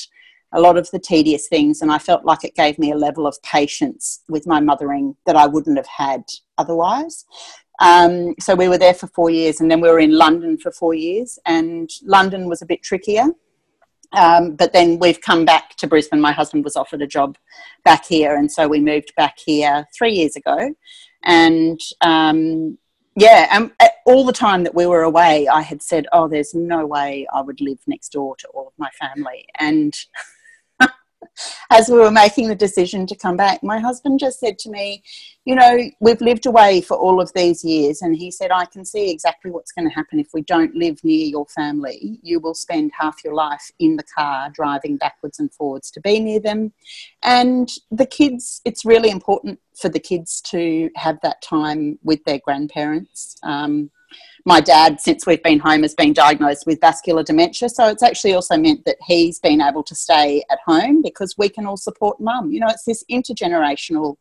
a 0.55 0.61
lot 0.61 0.79
of 0.79 0.91
the 0.91 0.99
tedious 0.99 1.49
things. 1.49 1.83
And 1.83 1.93
I 1.93 1.99
felt 1.99 2.25
like 2.25 2.45
it 2.45 2.55
gave 2.55 2.79
me 2.79 2.93
a 2.93 2.97
level 2.97 3.27
of 3.27 3.41
patience 3.43 4.23
with 4.29 4.47
my 4.47 4.61
mothering 4.61 5.17
that 5.27 5.37
I 5.37 5.47
wouldn't 5.47 5.77
have 5.77 5.87
had 5.87 6.25
otherwise. 6.57 7.27
Um, 7.81 8.35
so 8.39 8.55
we 8.55 8.69
were 8.69 8.79
there 8.79 8.95
for 8.95 9.09
four 9.09 9.31
years, 9.31 9.61
and 9.61 9.71
then 9.71 9.81
we 9.81 9.91
were 9.91 9.99
in 9.99 10.17
London 10.17 10.57
for 10.57 10.71
four 10.71 10.95
years, 10.95 11.39
and 11.45 11.91
London 12.05 12.49
was 12.49 12.63
a 12.63 12.67
bit 12.67 12.83
trickier. 12.83 13.27
Um, 14.13 14.55
but 14.55 14.73
then 14.73 15.01
we've 15.01 15.21
come 15.21 15.45
back 15.45 15.75
to 15.77 15.89
Brisbane. 15.89 16.21
My 16.21 16.31
husband 16.31 16.63
was 16.63 16.77
offered 16.77 17.03
a 17.03 17.07
job 17.07 17.37
back 17.85 18.05
here, 18.07 18.37
and 18.37 18.51
so 18.51 18.69
we 18.69 18.81
moved 18.81 19.13
back 19.17 19.39
here 19.45 19.87
three 19.97 20.13
years 20.13 20.37
ago. 20.37 20.73
And 21.25 21.81
um, 22.01 22.79
yeah, 23.17 23.49
and 23.51 23.73
um, 23.81 23.89
all 24.07 24.25
the 24.25 24.33
time 24.33 24.65
that 24.65 24.75
we 24.75 24.87
were 24.87 25.03
away, 25.03 25.49
I 25.49 25.63
had 25.63 25.83
said, 25.83 26.07
"Oh, 26.13 26.29
there's 26.29 26.55
no 26.55 26.87
way 26.87 27.27
I 27.33 27.43
would 27.43 27.61
live 27.61 27.79
next 27.87 28.11
door 28.11 28.37
to 28.37 28.49
all 28.49 28.69
of 28.69 28.73
my 28.79 28.91
family." 29.01 29.47
And 29.59 29.95
as 31.71 31.89
we 31.89 31.99
were 31.99 32.11
making 32.11 32.49
the 32.49 32.55
decision 32.55 33.07
to 33.07 33.17
come 33.17 33.37
back, 33.37 33.63
my 33.63 33.79
husband 33.79 34.21
just 34.21 34.41
said 34.41 34.59
to 34.61 34.71
me, 34.71 35.03
You 35.45 35.55
know, 35.55 35.79
we've 36.01 36.21
lived 36.21 36.47
away 36.47 36.81
for 36.81 36.97
all 36.97 37.21
of 37.21 37.33
these 37.35 37.65
years. 37.65 38.03
And 38.03 38.17
he 38.17 38.31
said, 38.31 38.51
I 38.51 38.65
can 38.67 38.85
see 38.85 39.11
exactly 39.11 39.51
what's 39.51 39.73
going 39.73 39.89
to 39.89 39.95
happen 39.95 40.19
if 40.19 40.29
we 40.33 40.43
don't 40.43 40.75
live 40.75 41.03
near 41.05 41.27
your 41.27 41.47
family. 41.47 42.19
You 42.23 42.41
will 42.41 42.55
spend 42.55 42.93
half 42.99 43.17
your 43.25 43.35
life 43.35 43.71
in 43.79 43.97
the 43.97 44.05
car 44.05 44.51
driving 44.55 44.97
backwards 44.97 45.39
and 45.39 45.53
forwards 45.53 45.91
to 45.93 46.01
be 46.01 46.21
near 46.21 46.41
them. 46.41 46.73
And 47.23 47.69
the 47.91 48.07
kids, 48.07 48.61
it's 48.65 48.85
really 48.85 49.11
important 49.11 49.61
for 49.75 49.89
the 49.89 50.01
kids 50.01 50.41
to 50.43 50.91
have 50.97 51.19
that 51.23 51.43
time 51.43 51.99
with 52.03 52.23
their 52.25 52.39
grandparents. 52.39 53.37
Um, 53.43 53.91
my 54.47 54.61
dad, 54.61 55.01
since 55.01 55.27
we've 55.27 55.43
been 55.43 55.59
home, 55.59 55.83
has 55.83 55.95
been 55.95 56.13
diagnosed 56.13 56.67
with 56.67 56.81
vascular 56.81 57.23
dementia. 57.23 57.69
So 57.69 57.89
it's 57.89 58.03
actually 58.03 58.35
also 58.35 58.57
meant 58.57 58.85
that 58.85 58.97
he's 59.07 59.39
been 59.39 59.63
able 59.63 59.83
to 59.85 59.95
stay 59.95 60.45
at 60.51 60.59
home 60.67 61.01
because 61.03 61.37
we 61.39 61.49
can 61.49 61.67
all 61.67 61.79
support 61.79 62.21
mum. 62.21 62.51
You 62.51 62.61
know, 62.61 62.69
it's 62.69 62.85
this 62.85 63.05
intergenerational 63.11 64.17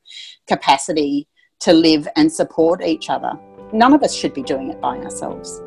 capacity 0.47 1.27
to 1.61 1.73
live 1.73 2.07
and 2.15 2.31
support 2.31 2.83
each 2.83 3.09
other. 3.09 3.33
None 3.73 3.93
of 3.93 4.03
us 4.03 4.13
should 4.13 4.33
be 4.33 4.43
doing 4.43 4.69
it 4.69 4.79
by 4.79 4.97
ourselves. 4.97 5.61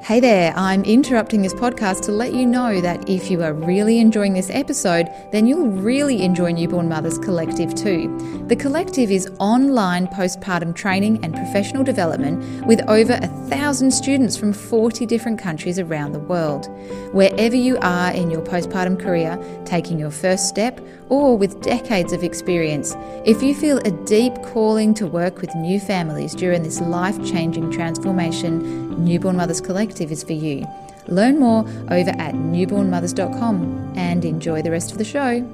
Hey 0.00 0.20
there, 0.20 0.54
I'm 0.56 0.84
interrupting 0.84 1.42
this 1.42 1.52
podcast 1.52 2.02
to 2.02 2.12
let 2.12 2.32
you 2.32 2.46
know 2.46 2.80
that 2.80 3.10
if 3.10 3.30
you 3.30 3.42
are 3.42 3.52
really 3.52 3.98
enjoying 3.98 4.32
this 4.32 4.48
episode, 4.48 5.08
then 5.32 5.46
you'll 5.46 5.68
really 5.68 6.22
enjoy 6.22 6.52
Newborn 6.52 6.88
Mothers 6.88 7.18
Collective 7.18 7.74
too. 7.74 8.44
The 8.46 8.56
Collective 8.56 9.10
is 9.10 9.28
online 9.38 10.06
postpartum 10.06 10.74
training 10.74 11.22
and 11.22 11.34
professional 11.34 11.84
development 11.84 12.64
with 12.64 12.80
over 12.88 13.18
a 13.20 13.26
thousand 13.50 13.90
students 13.90 14.36
from 14.36 14.54
40 14.54 15.04
different 15.04 15.38
countries 15.38 15.78
around 15.78 16.12
the 16.12 16.20
world. 16.20 16.68
Wherever 17.12 17.56
you 17.56 17.76
are 17.82 18.12
in 18.12 18.30
your 18.30 18.40
postpartum 18.40 18.98
career, 18.98 19.38
taking 19.66 19.98
your 19.98 20.12
first 20.12 20.48
step, 20.48 20.80
or 21.08 21.36
with 21.36 21.60
decades 21.60 22.12
of 22.12 22.22
experience, 22.22 22.96
if 23.24 23.42
you 23.42 23.54
feel 23.54 23.78
a 23.78 23.90
deep 24.04 24.34
calling 24.42 24.94
to 24.94 25.06
work 25.06 25.40
with 25.40 25.54
new 25.54 25.80
families 25.80 26.34
during 26.34 26.62
this 26.62 26.80
life 26.80 27.16
changing 27.24 27.70
transformation, 27.70 29.04
Newborn 29.04 29.36
Mothers 29.36 29.60
Collective 29.60 30.12
is 30.12 30.22
for 30.22 30.32
you. 30.32 30.66
Learn 31.06 31.38
more 31.38 31.60
over 31.90 32.10
at 32.10 32.34
newbornmothers.com 32.34 33.94
and 33.96 34.24
enjoy 34.24 34.62
the 34.62 34.70
rest 34.70 34.92
of 34.92 34.98
the 34.98 35.04
show. 35.04 35.44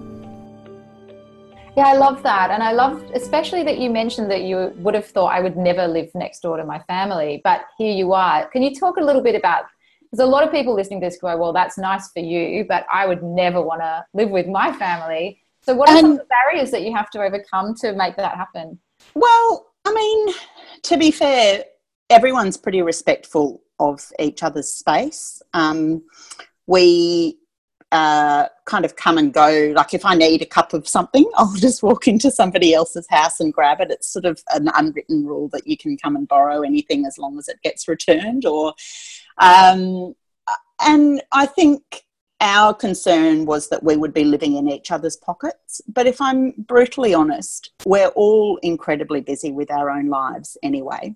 Yeah, 1.77 1.87
I 1.87 1.95
love 1.95 2.23
that. 2.23 2.51
And 2.51 2.63
I 2.63 2.73
love 2.73 3.03
especially 3.15 3.65
that 3.65 3.79
you 3.79 3.91
mentioned 3.91 4.31
that 4.31 4.43
you 4.43 4.73
would 4.77 4.95
have 4.95 5.07
thought 5.07 5.33
I 5.33 5.41
would 5.41 5.57
never 5.57 5.89
live 5.89 6.09
next 6.15 6.41
door 6.41 6.57
to 6.57 6.65
my 6.65 6.79
family, 6.81 7.41
but 7.43 7.63
here 7.79 7.93
you 7.93 8.13
are. 8.13 8.49
Can 8.51 8.63
you 8.63 8.75
talk 8.75 8.97
a 8.97 9.01
little 9.01 9.23
bit 9.23 9.35
about 9.35 9.65
because 10.15 10.29
a 10.29 10.31
lot 10.31 10.45
of 10.45 10.53
people 10.53 10.75
listening 10.75 11.01
to 11.01 11.07
this 11.09 11.17
go, 11.17 11.37
well, 11.37 11.53
that's 11.53 11.77
nice 11.77 12.09
for 12.13 12.21
you, 12.21 12.65
but 12.69 12.87
I 12.93 13.05
would 13.05 13.25
never 13.25 13.61
want 13.61 13.81
to 13.81 14.05
live 14.15 14.31
with 14.31 14.47
my 14.47 14.73
family. 14.73 15.43
So, 15.65 15.75
what 15.75 15.89
are 15.89 15.99
some 15.99 16.13
of 16.13 16.19
the 16.19 16.27
barriers 16.27 16.71
that 16.73 16.83
you 16.83 16.95
have 16.95 17.11
to 17.11 17.23
overcome 17.23 17.75
to 17.77 17.95
make 17.95 18.17
that 18.17 18.37
happen? 18.37 18.79
Well, 19.15 19.67
I 19.87 19.95
mean, 19.95 20.35
to 20.83 20.99
be 20.99 21.11
fair, 21.11 21.65
everyone's 22.11 22.57
pretty 22.57 22.83
respectful 22.83 23.63
of 23.79 24.07
each 24.19 24.43
other's 24.43 24.71
space. 24.71 25.41
Um, 25.55 26.03
we 26.67 27.39
uh, 27.93 28.49
kind 28.67 28.85
of 28.85 28.97
come 28.97 29.17
and 29.17 29.33
go. 29.33 29.73
Like 29.75 29.95
if 29.95 30.05
I 30.05 30.15
need 30.15 30.43
a 30.43 30.47
cup 30.47 30.75
of 30.75 30.87
something, 30.87 31.31
I'll 31.37 31.55
just 31.55 31.83
walk 31.83 32.09
into 32.09 32.31
somebody 32.31 32.75
else's 32.75 33.07
house 33.09 33.41
and 33.41 33.53
grab 33.53 33.81
it. 33.81 33.91
It's 33.91 34.13
sort 34.13 34.27
of 34.27 34.43
an 34.51 34.69
unwritten 34.75 35.25
rule 35.25 35.49
that 35.51 35.67
you 35.67 35.79
can 35.79 35.97
come 35.97 36.15
and 36.15 36.29
borrow 36.29 36.63
anything 36.63 37.07
as 37.07 37.17
long 37.17 37.39
as 37.39 37.49
it 37.49 37.63
gets 37.63 37.89
returned. 37.89 38.45
Or, 38.45 38.75
um, 39.39 40.15
and 40.81 41.23
I 41.33 41.47
think 41.47 42.05
our 42.41 42.75
concern 42.75 43.47
was 43.47 43.69
that 43.69 43.83
we 43.83 43.97
would 43.97 44.13
be 44.13 44.25
living 44.25 44.57
in 44.57 44.69
each 44.69 44.91
other's 44.91 45.17
pockets. 45.17 45.81
But 45.89 46.07
if 46.07 46.21
I'm 46.21 46.53
brutally 46.59 47.15
honest, 47.15 47.71
we're 47.87 48.09
all 48.09 48.59
incredibly 48.63 49.21
busy 49.21 49.53
with 49.53 49.71
our 49.71 49.91
own 49.91 50.09
lives 50.09 50.57
anyway. 50.63 51.15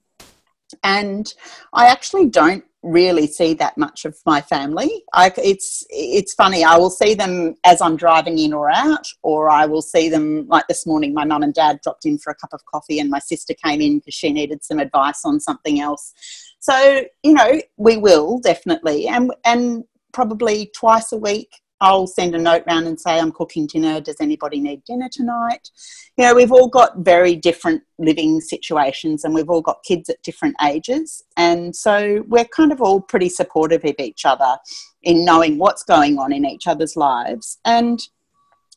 And 0.82 1.32
I 1.72 1.87
actually 1.87 2.28
don't 2.28 2.64
really 2.82 3.26
see 3.26 3.54
that 3.54 3.76
much 3.76 4.04
of 4.04 4.16
my 4.25 4.40
family. 4.40 5.02
I, 5.14 5.32
it's 5.38 5.84
it's 5.90 6.34
funny. 6.34 6.64
I 6.64 6.76
will 6.76 6.90
see 6.90 7.14
them 7.14 7.54
as 7.64 7.80
I'm 7.80 7.96
driving 7.96 8.38
in 8.38 8.52
or 8.52 8.70
out, 8.70 9.06
or 9.22 9.50
I 9.50 9.66
will 9.66 9.82
see 9.82 10.08
them 10.08 10.46
like 10.48 10.66
this 10.68 10.87
morning. 10.87 11.14
My 11.14 11.25
mum 11.25 11.42
and 11.42 11.54
dad 11.54 11.80
dropped 11.82 12.06
in 12.06 12.18
for 12.18 12.30
a 12.30 12.34
cup 12.34 12.50
of 12.52 12.64
coffee, 12.66 13.00
and 13.00 13.10
my 13.10 13.18
sister 13.18 13.54
came 13.54 13.80
in 13.80 13.98
because 13.98 14.14
she 14.14 14.32
needed 14.32 14.62
some 14.62 14.78
advice 14.78 15.22
on 15.25 15.40
something 15.40 15.80
else. 15.80 16.12
So 16.60 17.04
you 17.22 17.32
know, 17.32 17.60
we 17.76 17.96
will 17.96 18.38
definitely, 18.38 19.08
and 19.08 19.32
and 19.44 19.84
probably 20.12 20.70
twice 20.74 21.12
a 21.12 21.16
week 21.16 21.50
I'll 21.80 22.06
send 22.06 22.34
a 22.34 22.38
note 22.38 22.64
round 22.66 22.86
and 22.86 23.00
say, 23.00 23.18
I'm 23.18 23.30
cooking 23.30 23.66
dinner. 23.66 24.00
Does 24.00 24.20
anybody 24.20 24.60
need 24.60 24.82
dinner 24.84 25.08
tonight? 25.10 25.70
You 26.16 26.24
know, 26.24 26.34
we've 26.34 26.50
all 26.50 26.68
got 26.68 26.98
very 26.98 27.36
different 27.36 27.82
living 27.98 28.40
situations 28.40 29.24
and 29.24 29.32
we've 29.32 29.48
all 29.48 29.62
got 29.62 29.84
kids 29.84 30.08
at 30.08 30.22
different 30.22 30.56
ages. 30.66 31.22
And 31.36 31.74
so 31.74 32.24
we're 32.26 32.46
kind 32.46 32.72
of 32.72 32.80
all 32.80 33.00
pretty 33.00 33.28
supportive 33.28 33.84
of 33.84 33.94
each 33.98 34.24
other 34.24 34.56
in 35.02 35.24
knowing 35.24 35.58
what's 35.58 35.84
going 35.84 36.18
on 36.18 36.32
in 36.32 36.44
each 36.44 36.66
other's 36.66 36.96
lives. 36.96 37.58
And 37.64 38.00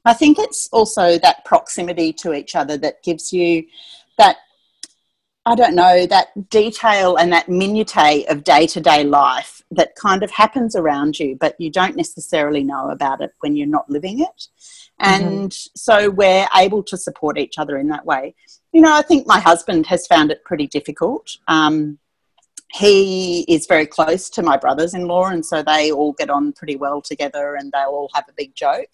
I 0.05 0.13
think 0.13 0.37
it's 0.37 0.69
also 0.71 1.17
that 1.19 1.43
proximity 1.45 2.13
to 2.13 2.33
each 2.33 2.55
other 2.55 2.77
that 2.77 3.03
gives 3.03 3.33
you 3.33 3.65
that 4.17 4.37
I 5.43 5.55
don't 5.55 5.73
know, 5.73 6.05
that 6.05 6.51
detail 6.51 7.15
and 7.15 7.33
that 7.33 7.49
minutiae 7.49 8.25
of 8.29 8.43
day 8.43 8.67
to 8.67 8.79
day 8.79 9.03
life 9.03 9.60
that 9.71 9.95
kind 9.95 10.23
of 10.23 10.31
happens 10.31 10.75
around 10.75 11.19
you, 11.19 11.37
but 11.39 11.59
you 11.59 11.69
don't 11.69 11.95
necessarily 11.95 12.63
know 12.63 12.89
about 12.89 13.21
it 13.21 13.31
when 13.39 13.55
you're 13.55 13.67
not 13.67 13.89
living 13.89 14.19
it. 14.19 14.47
Mm-hmm. 15.01 15.13
And 15.13 15.51
mm-hmm. 15.51 15.71
so 15.75 16.09
we're 16.09 16.47
able 16.55 16.83
to 16.83 16.97
support 16.97 17.37
each 17.37 17.57
other 17.57 17.77
in 17.77 17.87
that 17.87 18.05
way. 18.05 18.35
You 18.73 18.81
know, 18.81 18.93
I 18.93 19.01
think 19.01 19.27
my 19.27 19.39
husband 19.39 19.87
has 19.87 20.07
found 20.07 20.31
it 20.31 20.43
pretty 20.43 20.67
difficult. 20.67 21.37
Um, 21.47 21.97
he 22.73 23.41
is 23.49 23.65
very 23.67 23.85
close 23.85 24.29
to 24.29 24.43
my 24.43 24.55
brothers 24.55 24.93
in 24.93 25.05
law, 25.05 25.25
and 25.25 25.45
so 25.45 25.61
they 25.61 25.91
all 25.91 26.13
get 26.13 26.29
on 26.29 26.53
pretty 26.53 26.77
well 26.77 27.01
together 27.01 27.55
and 27.55 27.71
they'll 27.71 27.89
all 27.89 28.09
have 28.13 28.25
a 28.29 28.33
big 28.37 28.55
joke. 28.55 28.89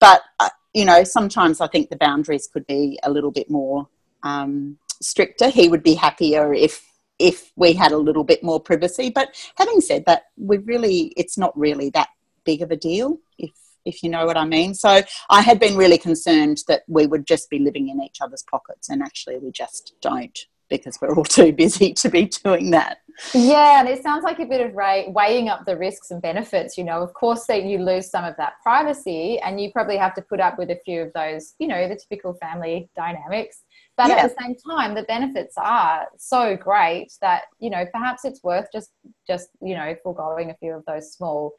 But, 0.00 0.22
uh, 0.38 0.50
you 0.74 0.84
know, 0.84 1.02
sometimes 1.02 1.60
I 1.60 1.66
think 1.66 1.90
the 1.90 1.96
boundaries 1.96 2.46
could 2.46 2.66
be 2.66 2.98
a 3.02 3.10
little 3.10 3.32
bit 3.32 3.50
more. 3.50 3.88
Um, 4.22 4.78
stricter. 5.00 5.48
He 5.48 5.68
would 5.68 5.82
be 5.82 5.94
happier 5.94 6.52
if 6.52 6.84
if 7.18 7.52
we 7.56 7.72
had 7.72 7.92
a 7.92 7.98
little 7.98 8.24
bit 8.24 8.42
more 8.42 8.60
privacy. 8.60 9.10
But 9.10 9.34
having 9.56 9.80
said 9.80 10.04
that, 10.06 10.24
we 10.36 10.58
really 10.58 11.12
it's 11.16 11.38
not 11.38 11.56
really 11.58 11.90
that 11.90 12.08
big 12.44 12.62
of 12.62 12.70
a 12.70 12.76
deal 12.76 13.18
if 13.38 13.50
if 13.84 14.02
you 14.02 14.10
know 14.10 14.26
what 14.26 14.36
I 14.36 14.44
mean. 14.44 14.74
So 14.74 15.02
I 15.30 15.42
had 15.42 15.60
been 15.60 15.76
really 15.76 15.98
concerned 15.98 16.58
that 16.68 16.82
we 16.88 17.06
would 17.06 17.26
just 17.26 17.48
be 17.48 17.58
living 17.58 17.88
in 17.88 18.02
each 18.02 18.18
other's 18.20 18.44
pockets, 18.50 18.88
and 18.90 19.02
actually 19.02 19.38
we 19.38 19.50
just 19.50 19.94
don't 20.02 20.38
because 20.68 20.98
we're 21.00 21.14
all 21.14 21.24
too 21.38 21.52
busy 21.52 21.92
to 21.94 22.08
be 22.08 22.26
doing 22.26 22.70
that. 22.72 22.98
Yeah, 23.32 23.80
and 23.80 23.88
it 23.88 24.02
sounds 24.02 24.24
like 24.24 24.40
a 24.40 24.44
bit 24.44 24.60
of 24.60 24.74
weighing 24.74 25.48
up 25.48 25.64
the 25.64 25.76
risks 25.76 26.10
and 26.10 26.20
benefits. 26.20 26.76
You 26.76 26.84
know, 26.84 27.00
of 27.02 27.14
course, 27.14 27.46
that 27.46 27.62
you 27.62 27.78
lose 27.78 28.10
some 28.10 28.24
of 28.24 28.34
that 28.36 28.54
privacy, 28.62 29.38
and 29.40 29.60
you 29.60 29.72
probably 29.72 29.96
have 29.96 30.14
to 30.14 30.22
put 30.22 30.38
up 30.38 30.58
with 30.58 30.70
a 30.70 30.78
few 30.84 31.00
of 31.02 31.12
those, 31.14 31.54
you 31.58 31.66
know, 31.66 31.88
the 31.88 31.96
typical 31.96 32.34
family 32.34 32.90
dynamics. 32.94 33.62
But 33.96 34.08
yeah. 34.08 34.16
at 34.16 34.22
the 34.28 34.42
same 34.42 34.54
time, 34.56 34.94
the 34.94 35.04
benefits 35.04 35.54
are 35.56 36.06
so 36.18 36.56
great 36.56 37.12
that 37.20 37.44
you 37.58 37.70
know 37.70 37.84
perhaps 37.92 38.24
it's 38.24 38.42
worth 38.42 38.66
just 38.72 38.90
just 39.26 39.48
you 39.62 39.74
know 39.74 39.96
foregoing 40.02 40.50
a 40.50 40.54
few 40.56 40.74
of 40.74 40.84
those 40.86 41.12
small 41.12 41.52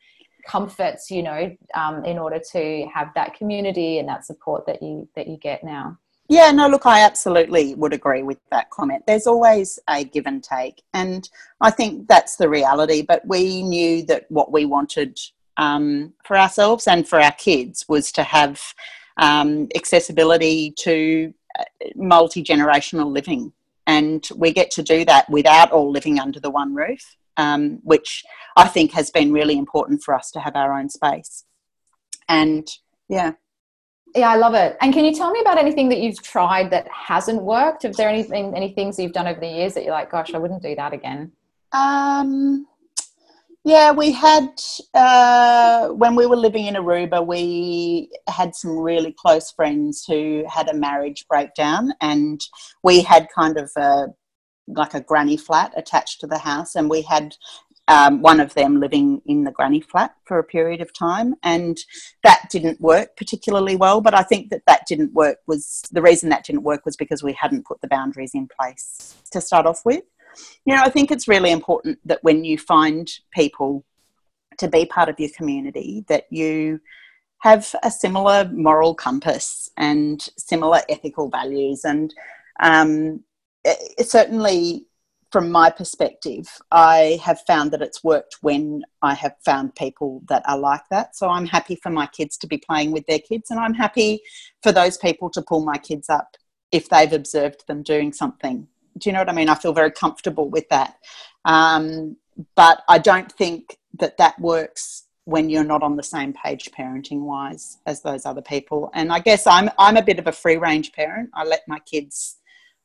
comforts, 0.48 1.12
you 1.12 1.22
know, 1.24 1.56
um, 1.75 2.03
in 2.06 2.17
order 2.17 2.39
to 2.51 2.88
have 2.94 3.10
that 3.15 3.34
community 3.34 4.00
and 4.00 4.08
that 4.08 4.25
support 4.25 4.65
that 4.65 4.82
you 4.82 5.08
that 5.15 5.27
you 5.27 5.38
get 5.38 5.63
now. 5.63 5.98
Yeah, 6.29 6.51
no, 6.51 6.67
look, 6.67 6.86
I 6.86 7.01
absolutely 7.01 7.74
would 7.75 7.94
agree 7.94 8.22
with 8.22 8.38
that 8.51 8.70
comment. 8.70 9.03
There's 9.08 9.27
always 9.27 9.79
a 9.88 10.03
give 10.03 10.25
and 10.25 10.44
take, 10.44 10.84
and 10.94 11.29
I 11.62 11.72
think 11.72 12.08
that's 12.08 12.36
the 12.36 12.50
reality. 12.50 13.01
But 13.01 13.25
we 13.25 13.62
knew 13.63 14.03
that 14.03 14.25
what 14.29 14.51
we 14.51 14.65
wanted 14.65 15.17
um, 15.58 16.13
for 16.25 16.38
ourselves 16.38 16.88
and 16.88 17.08
for 17.08 17.20
our 17.20 17.32
kids 17.32 17.86
was 17.88 18.12
to 18.13 18.24
have 18.24 18.62
um, 19.17 19.70
accessibility 19.75 20.72
to 20.79 21.34
multi 21.96 22.44
generational 22.44 23.12
living. 23.12 23.54
And 23.86 24.28
we 24.36 24.52
get 24.52 24.70
to 24.72 24.84
do 24.84 25.06
that 25.06 25.30
without 25.30 25.72
all 25.72 25.90
living 25.90 26.20
under 26.20 26.40
the 26.40 26.50
one 26.50 26.76
roof, 26.76 27.16
um, 27.38 27.80
which 27.84 28.24
I 28.58 28.68
think 28.68 28.92
has 28.92 29.10
been 29.10 29.32
really 29.32 29.58
important 29.58 30.04
for 30.04 30.14
us 30.14 30.30
to 30.32 30.40
have 30.40 30.56
our 30.56 30.78
own 30.78 30.90
space. 30.90 31.46
And 32.28 32.68
yeah. 33.08 33.34
Yeah, 34.16 34.30
I 34.30 34.36
love 34.36 34.56
it. 34.56 34.78
And 34.82 34.94
can 34.94 35.06
you 35.06 35.14
tell 35.14 35.32
me 35.32 35.40
about 35.42 35.58
anything 35.58 35.90
that 35.90 36.00
you've 36.00 36.22
tried 36.22 36.72
that 36.72 36.88
hasn't 36.90 37.42
worked? 37.42 37.84
Have 37.84 37.96
there 37.96 38.10
anything, 38.10 38.56
any 38.56 38.74
things 38.74 38.98
that 38.98 39.04
you've 39.04 39.14
done 39.14 39.28
over 39.28 39.40
the 39.40 39.48
years 39.48 39.74
that 39.76 39.84
you're 39.84 39.94
like, 39.94 40.12
gosh, 40.12 40.34
I 40.34 40.38
wouldn't 40.38 40.64
do 40.64 40.76
that 40.76 40.92
again? 40.94 41.32
Um, 41.72 42.68
yeah, 43.64 43.92
we 43.92 44.12
had, 44.12 44.50
uh, 44.94 45.90
when 45.90 46.16
we 46.16 46.26
were 46.26 46.38
living 46.38 46.68
in 46.68 46.76
Aruba, 46.76 47.26
we 47.26 48.10
had 48.28 48.56
some 48.56 48.78
really 48.78 49.14
close 49.18 49.52
friends 49.52 50.06
who 50.06 50.46
had 50.48 50.70
a 50.70 50.74
marriage 50.74 51.26
breakdown, 51.30 51.92
and 52.02 52.40
we 52.84 53.02
had 53.02 53.28
kind 53.36 53.58
of 53.58 53.70
a 53.78 54.08
like 54.70 54.94
a 54.94 55.02
granny 55.02 55.38
flat 55.38 55.72
attached 55.78 56.20
to 56.20 56.28
the 56.28 56.38
house, 56.38 56.76
and 56.76 56.90
we 56.90 57.02
had 57.02 57.36
um, 57.88 58.22
one 58.22 58.40
of 58.40 58.54
them 58.54 58.80
living 58.80 59.22
in 59.26 59.44
the 59.44 59.52
granny 59.52 59.82
flat 59.82 60.14
for 60.26 60.40
a 60.40 60.44
period 60.44 60.82
of 60.82 60.94
time, 60.94 61.36
and 61.44 61.78
that 62.24 62.48
didn't 62.52 62.82
work 62.82 63.16
particularly 63.16 63.76
well. 63.76 64.02
But 64.02 64.14
I 64.14 64.24
think 64.24 64.50
that 64.50 64.64
that 64.68 64.86
didn't 64.88 65.14
work 65.14 65.38
was 65.48 65.84
the 65.92 66.02
reason 66.02 66.30
that 66.30 66.44
didn't 66.44 66.64
work 66.64 66.86
was 66.86 66.98
because 66.98 67.24
we 67.24 67.34
hadn't 67.34 67.66
put 67.66 67.82
the 67.82 67.88
boundaries 67.88 68.32
in 68.34 68.48
place 68.60 69.16
to 69.32 69.42
start 69.42 69.66
off 69.66 69.86
with. 69.86 70.04
You 70.65 70.75
know, 70.75 70.82
I 70.82 70.89
think 70.89 71.12
it's 71.12 71.27
really 71.27 71.51
important 71.51 72.00
that 72.06 72.24
when 72.24 72.44
you 72.44 72.58
find 72.58 73.10
people 73.34 73.86
to 74.60 74.67
be 74.67 74.86
part 74.86 75.10
of 75.10 75.20
your 75.20 75.29
community, 75.36 76.06
that 76.08 76.25
you 76.29 76.79
have 77.39 77.74
a 77.84 77.91
similar 77.91 78.50
moral 78.51 78.96
compass 78.96 79.70
and 79.77 80.27
similar 80.38 80.82
ethical 80.89 81.29
values. 81.29 81.86
And 81.86 82.13
um, 82.62 83.24
it, 83.63 84.08
certainly, 84.08 84.86
from 85.32 85.51
my 85.51 85.70
perspective, 85.70 86.48
I 86.72 87.20
have 87.24 87.41
found 87.46 87.72
that 87.72 87.82
it's 87.82 88.03
worked 88.03 88.38
when 88.41 88.84
I 89.01 89.13
have 89.13 89.36
found 89.46 89.75
people 89.75 90.22
that 90.29 90.41
are 90.48 90.58
like 90.58 90.84
that. 90.89 91.15
So 91.15 91.29
I'm 91.29 91.46
happy 91.46 91.75
for 91.75 91.89
my 91.89 92.08
kids 92.08 92.38
to 92.38 92.48
be 92.48 92.58
playing 92.58 92.91
with 92.91 93.06
their 93.08 93.20
kids, 93.20 93.51
and 93.51 93.60
I'm 93.60 93.74
happy 93.74 94.22
for 94.63 94.72
those 94.72 94.98
people 94.98 95.29
to 95.32 95.41
pull 95.41 95.63
my 95.63 95.77
kids 95.77 96.10
up 96.10 96.38
if 96.72 96.89
they've 96.89 97.13
observed 97.13 97.65
them 97.67 97.84
doing 97.84 98.13
something. 98.13 98.67
Do 98.98 99.10
you 99.10 99.13
know 99.13 99.20
what 99.20 99.30
I 99.30 99.34
mean? 99.34 99.50
I 99.50 99.56
feel 99.56 99.74
very 99.74 99.92
comfortable 99.92 100.50
with 100.50 100.68
that. 100.70 100.96
Um, 101.46 102.18
but 102.56 102.82
I 102.88 102.98
don't 102.98 103.32
think 103.32 103.77
that 104.00 104.18
that 104.18 104.39
works 104.39 105.04
when 105.25 105.50
you're 105.50 105.63
not 105.63 105.84
on 105.84 105.98
the 105.98 106.04
same 106.04 106.34
page 106.34 106.70
parenting 106.72 107.22
wise 107.22 107.80
as 107.86 108.01
those 108.01 108.25
other 108.25 108.42
people. 108.42 108.89
And 108.94 109.12
I 109.12 109.20
guess 109.20 109.46
I'm 109.46 109.70
I'm 109.77 109.98
a 109.98 110.01
bit 110.01 110.20
of 110.20 110.27
a 110.27 110.32
free 110.32 110.58
range 110.58 110.94
parent. 110.94 111.30
I 111.34 111.44
let 111.44 111.68
my 111.68 111.80
kids 111.80 112.38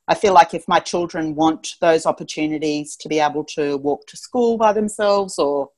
I 0.07 0.15
feel 0.15 0.33
like 0.33 0.53
if 0.53 0.67
my 0.67 0.79
children 0.79 1.35
want 1.35 1.75
those 1.79 2.05
opportunities 2.05 2.95
to 2.97 3.07
be 3.07 3.19
able 3.19 3.45
to 3.45 3.77
walk 3.77 4.05
to 4.07 4.17
school 4.17 4.57
by 4.57 4.73
themselves 4.73 5.39
or 5.39 5.69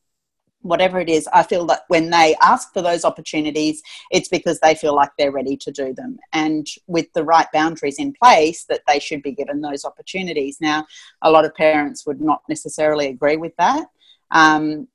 whatever 0.66 1.00
it 1.00 1.10
is, 1.10 1.30
I 1.32 1.44
feel 1.44 1.66
that 1.68 1.84
when 1.90 2.10
they 2.10 2.36
ask 2.42 2.74
for 2.74 2.82
those 2.82 3.06
opportunities, 3.06 3.84
it's 4.10 4.28
because 4.28 4.60
they 4.60 4.74
feel 4.74 4.96
like 4.96 5.12
they're 5.18 5.32
ready 5.32 5.56
to 5.58 5.72
do 5.72 5.94
them. 5.94 6.18
And 6.34 6.68
with 6.88 7.14
the 7.14 7.24
right 7.24 7.46
boundaries 7.54 8.00
in 8.00 8.14
place, 8.14 8.66
that 8.70 8.82
they 8.88 8.98
should 8.98 9.22
be 9.22 9.32
given 9.32 9.62
those 9.62 9.86
opportunities. 9.86 10.58
Now, 10.60 10.88
a 11.22 11.30
lot 11.30 11.46
of 11.46 11.54
parents 11.54 12.08
would 12.08 12.20
not 12.20 12.42
necessarily 12.50 13.08
agree 13.08 13.38
with 13.38 13.56
that. 13.58 13.86
Um, 14.32 14.88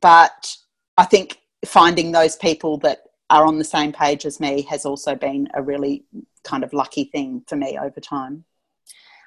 but 0.00 0.56
I 0.98 1.04
think 1.04 1.38
finding 1.64 2.10
those 2.10 2.34
people 2.34 2.78
that 2.78 3.02
are 3.30 3.46
on 3.46 3.58
the 3.58 3.64
same 3.64 3.92
page 3.92 4.26
as 4.26 4.40
me 4.40 4.62
has 4.62 4.84
also 4.84 5.14
been 5.14 5.48
a 5.54 5.62
really 5.62 6.04
kind 6.42 6.64
of 6.64 6.72
lucky 6.72 7.04
thing 7.04 7.44
for 7.46 7.54
me 7.54 7.78
over 7.80 8.00
time. 8.00 8.44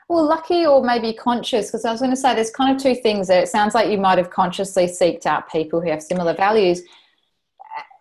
Well, 0.10 0.28
lucky 0.28 0.66
or 0.66 0.84
maybe 0.84 1.14
conscious, 1.14 1.68
because 1.68 1.86
I 1.86 1.92
was 1.92 2.02
going 2.02 2.12
to 2.12 2.18
say 2.18 2.34
there's 2.34 2.50
kind 2.50 2.76
of 2.76 2.82
two 2.82 2.96
things 2.96 3.28
there. 3.28 3.44
It 3.44 3.48
sounds 3.48 3.76
like 3.76 3.92
you 3.92 4.00
might 4.00 4.18
have 4.18 4.32
consciously 4.32 4.86
seeked 4.86 5.28
out 5.28 5.52
people 5.52 5.80
who 5.80 5.90
have 5.92 6.02
similar 6.02 6.34
values, 6.34 6.82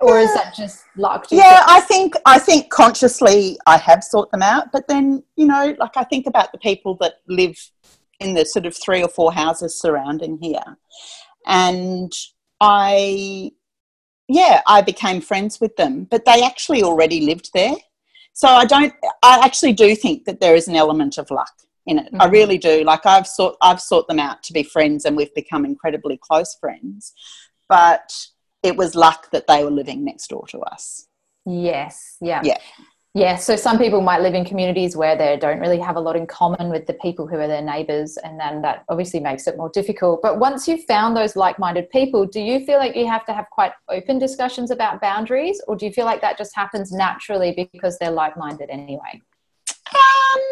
or 0.00 0.18
is 0.18 0.32
that 0.32 0.54
just 0.54 0.84
luck? 0.96 1.26
Yeah, 1.30 1.64
I 1.66 1.82
think 1.82 2.14
I 2.24 2.38
think 2.38 2.70
consciously 2.70 3.58
I 3.66 3.76
have 3.76 4.02
sought 4.02 4.30
them 4.30 4.40
out, 4.40 4.72
but 4.72 4.88
then 4.88 5.22
you 5.36 5.46
know, 5.46 5.76
like 5.78 5.98
I 5.98 6.04
think 6.04 6.26
about 6.26 6.50
the 6.50 6.58
people 6.58 6.96
that 7.02 7.16
live 7.28 7.58
in 8.20 8.32
the 8.32 8.46
sort 8.46 8.64
of 8.64 8.74
three 8.74 9.02
or 9.02 9.08
four 9.08 9.30
houses 9.30 9.78
surrounding 9.78 10.38
here, 10.40 10.78
and 11.46 12.10
I, 12.58 13.52
yeah, 14.28 14.62
I 14.66 14.80
became 14.80 15.20
friends 15.20 15.60
with 15.60 15.76
them, 15.76 16.04
but 16.04 16.24
they 16.24 16.42
actually 16.42 16.82
already 16.82 17.20
lived 17.20 17.50
there. 17.52 17.74
So 18.32 18.48
I 18.48 18.64
don't, 18.64 18.94
I 19.22 19.44
actually 19.44 19.72
do 19.74 19.94
think 19.94 20.24
that 20.24 20.40
there 20.40 20.54
is 20.54 20.68
an 20.68 20.76
element 20.76 21.18
of 21.18 21.30
luck 21.30 21.52
in 21.88 21.98
it. 21.98 22.06
Mm-hmm. 22.06 22.22
I 22.22 22.26
really 22.26 22.58
do. 22.58 22.84
Like 22.84 23.04
I've 23.06 23.26
sought, 23.26 23.56
I've 23.60 23.80
sought 23.80 24.06
them 24.06 24.18
out 24.18 24.42
to 24.44 24.52
be 24.52 24.62
friends 24.62 25.04
and 25.04 25.16
we've 25.16 25.34
become 25.34 25.64
incredibly 25.64 26.18
close 26.18 26.54
friends. 26.60 27.12
But 27.68 28.12
it 28.62 28.76
was 28.76 28.94
luck 28.94 29.30
that 29.32 29.46
they 29.46 29.64
were 29.64 29.70
living 29.70 30.04
next 30.04 30.28
door 30.28 30.46
to 30.48 30.60
us. 30.60 31.08
Yes. 31.44 32.16
Yeah. 32.20 32.42
Yeah. 32.44 32.58
Yeah, 33.14 33.36
so 33.36 33.56
some 33.56 33.78
people 33.78 34.00
might 34.00 34.20
live 34.20 34.34
in 34.34 34.44
communities 34.44 34.94
where 34.96 35.16
they 35.16 35.36
don't 35.38 35.58
really 35.58 35.80
have 35.80 35.96
a 35.96 36.00
lot 36.00 36.14
in 36.14 36.26
common 36.26 36.68
with 36.68 36.86
the 36.86 36.92
people 36.92 37.26
who 37.26 37.36
are 37.36 37.48
their 37.48 37.62
neighbours, 37.62 38.16
and 38.18 38.38
then 38.38 38.62
that 38.62 38.84
obviously 38.88 39.18
makes 39.18 39.48
it 39.48 39.56
more 39.56 39.70
difficult. 39.70 40.20
But 40.22 40.38
once 40.38 40.68
you've 40.68 40.84
found 40.84 41.16
those 41.16 41.34
like 41.34 41.58
minded 41.58 41.90
people, 41.90 42.26
do 42.26 42.40
you 42.40 42.64
feel 42.64 42.78
like 42.78 42.94
you 42.94 43.08
have 43.08 43.24
to 43.24 43.32
have 43.32 43.46
quite 43.50 43.72
open 43.88 44.18
discussions 44.20 44.70
about 44.70 45.00
boundaries, 45.00 45.60
or 45.66 45.74
do 45.74 45.86
you 45.86 45.92
feel 45.92 46.04
like 46.04 46.20
that 46.20 46.38
just 46.38 46.54
happens 46.54 46.92
naturally 46.92 47.68
because 47.72 47.98
they're 47.98 48.10
like 48.10 48.36
minded 48.36 48.68
anyway? 48.70 49.20
Um, 49.90 50.42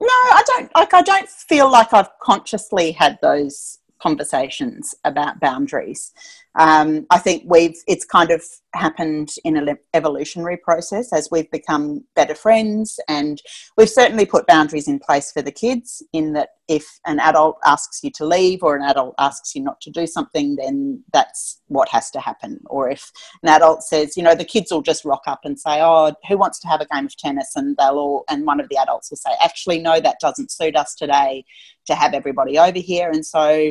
no, 0.00 0.06
I 0.08 0.42
don't. 0.46 0.74
Like, 0.74 0.94
I 0.94 1.02
don't 1.02 1.28
feel 1.28 1.70
like 1.70 1.92
I've 1.92 2.10
consciously 2.22 2.92
had 2.92 3.18
those 3.22 3.78
conversations 4.00 4.94
about 5.04 5.40
boundaries. 5.40 6.12
Um, 6.58 7.06
I 7.10 7.18
think 7.18 7.44
we've 7.46 7.76
it's 7.86 8.04
kind 8.04 8.30
of 8.30 8.42
happened 8.74 9.30
in 9.44 9.56
an 9.56 9.76
evolutionary 9.94 10.56
process 10.56 11.12
as 11.12 11.28
we've 11.30 11.50
become 11.50 12.04
better 12.16 12.34
friends, 12.34 12.98
and 13.08 13.40
we've 13.76 13.88
certainly 13.88 14.26
put 14.26 14.46
boundaries 14.46 14.88
in 14.88 14.98
place 14.98 15.30
for 15.30 15.42
the 15.42 15.52
kids. 15.52 16.02
In 16.12 16.32
that, 16.32 16.50
if 16.66 16.86
an 17.06 17.20
adult 17.20 17.58
asks 17.64 18.00
you 18.02 18.10
to 18.16 18.26
leave 18.26 18.62
or 18.62 18.76
an 18.76 18.82
adult 18.82 19.14
asks 19.18 19.54
you 19.54 19.62
not 19.62 19.80
to 19.82 19.90
do 19.90 20.06
something, 20.06 20.56
then 20.56 21.04
that's 21.12 21.60
what 21.68 21.88
has 21.90 22.10
to 22.10 22.20
happen. 22.20 22.60
Or 22.66 22.90
if 22.90 23.12
an 23.44 23.48
adult 23.48 23.82
says, 23.84 24.16
you 24.16 24.22
know, 24.22 24.34
the 24.34 24.44
kids 24.44 24.72
will 24.72 24.82
just 24.82 25.04
rock 25.04 25.22
up 25.28 25.40
and 25.44 25.58
say, 25.58 25.80
"Oh, 25.80 26.12
who 26.28 26.36
wants 26.36 26.58
to 26.60 26.68
have 26.68 26.80
a 26.80 26.86
game 26.86 27.06
of 27.06 27.16
tennis?" 27.16 27.52
and 27.54 27.76
they'll 27.76 27.98
all, 27.98 28.24
and 28.28 28.44
one 28.44 28.58
of 28.58 28.68
the 28.68 28.76
adults 28.76 29.10
will 29.10 29.18
say, 29.18 29.30
"Actually, 29.40 29.78
no, 29.78 30.00
that 30.00 30.18
doesn't 30.20 30.50
suit 30.50 30.74
us 30.74 30.96
today 30.96 31.44
to 31.86 31.94
have 31.94 32.12
everybody 32.12 32.58
over 32.58 32.80
here," 32.80 33.08
and 33.10 33.24
so 33.24 33.70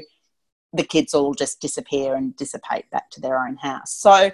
the 0.74 0.84
kids 0.84 1.14
all 1.14 1.34
just 1.34 1.60
disappear 1.60 2.16
and 2.16 2.36
dissipate 2.36 2.90
back 2.92 3.10
to 3.12 3.22
their 3.22 3.40
own 3.40 3.58
house. 3.58 3.94
So 3.94 4.32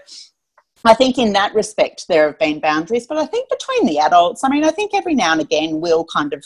I 0.84 0.94
think 0.94 1.18
in 1.18 1.34
that 1.34 1.56
respect, 1.56 2.06
there 2.08 2.28
have 2.28 2.40
been 2.40 2.60
boundaries, 2.60 3.08
but 3.08 3.18
I 3.18 3.26
think 3.26 3.50
between 3.50 3.86
the 3.88 4.00
adults, 4.00 4.44
I 4.44 4.50
mean, 4.50 4.64
I 4.64 4.72
think 4.72 4.94
every 4.94 5.16
now 5.16 5.32
and 5.32 5.42
again 5.42 5.80
we'll 5.80 6.06
kind 6.06 6.34
of 6.34 6.44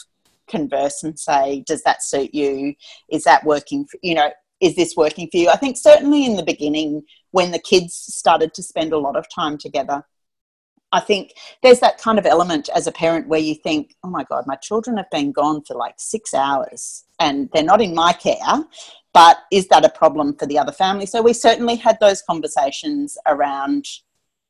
converse 0.47 1.03
and 1.03 1.19
say, 1.19 1.63
does 1.67 1.83
that 1.83 2.03
suit 2.03 2.33
you? 2.33 2.75
Is 3.09 3.23
that 3.23 3.45
working 3.45 3.85
for, 3.85 3.97
you 4.01 4.15
know, 4.15 4.31
is 4.61 4.75
this 4.75 4.95
working 4.95 5.27
for 5.31 5.37
you? 5.37 5.49
I 5.49 5.55
think 5.55 5.77
certainly 5.77 6.25
in 6.25 6.35
the 6.35 6.43
beginning, 6.43 7.03
when 7.31 7.51
the 7.51 7.59
kids 7.59 7.95
started 7.95 8.53
to 8.55 8.63
spend 8.63 8.93
a 8.93 8.97
lot 8.97 9.15
of 9.15 9.25
time 9.33 9.57
together, 9.57 10.03
I 10.91 10.99
think 10.99 11.33
there's 11.61 11.79
that 11.81 11.99
kind 11.99 12.17
of 12.17 12.25
element 12.25 12.69
as 12.75 12.87
a 12.87 12.91
parent 12.91 13.27
where 13.27 13.39
you 13.39 13.55
think, 13.55 13.95
oh 14.03 14.09
my 14.09 14.23
God, 14.23 14.45
my 14.47 14.55
children 14.55 14.97
have 14.97 15.09
been 15.11 15.31
gone 15.31 15.63
for 15.63 15.75
like 15.75 15.95
six 15.97 16.33
hours 16.33 17.03
and 17.19 17.49
they're 17.53 17.63
not 17.63 17.81
in 17.81 17.93
my 17.93 18.13
care 18.13 18.65
but 19.13 19.39
is 19.51 19.67
that 19.67 19.85
a 19.85 19.89
problem 19.89 20.35
for 20.35 20.45
the 20.45 20.57
other 20.57 20.71
family? 20.71 21.05
So 21.05 21.21
we 21.21 21.33
certainly 21.33 21.75
had 21.75 21.99
those 21.99 22.21
conversations 22.21 23.17
around 23.25 23.85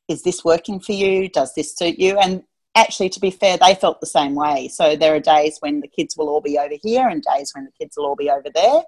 is 0.08 0.22
this 0.22 0.44
working 0.44 0.80
for 0.80 0.92
you? 0.92 1.28
Does 1.28 1.54
this 1.54 1.76
suit 1.76 1.98
you? 1.98 2.18
And 2.18 2.42
actually, 2.74 3.08
to 3.10 3.20
be 3.20 3.30
fair, 3.30 3.56
they 3.56 3.76
felt 3.76 4.00
the 4.00 4.06
same 4.06 4.34
way. 4.34 4.68
So 4.68 4.96
there 4.96 5.14
are 5.14 5.20
days 5.20 5.58
when 5.60 5.80
the 5.80 5.88
kids 5.88 6.16
will 6.16 6.28
all 6.28 6.40
be 6.40 6.58
over 6.58 6.74
here 6.82 7.08
and 7.08 7.22
days 7.22 7.52
when 7.54 7.64
the 7.64 7.70
kids 7.78 7.96
will 7.96 8.06
all 8.06 8.16
be 8.16 8.28
over 8.28 8.48
there. 8.52 8.82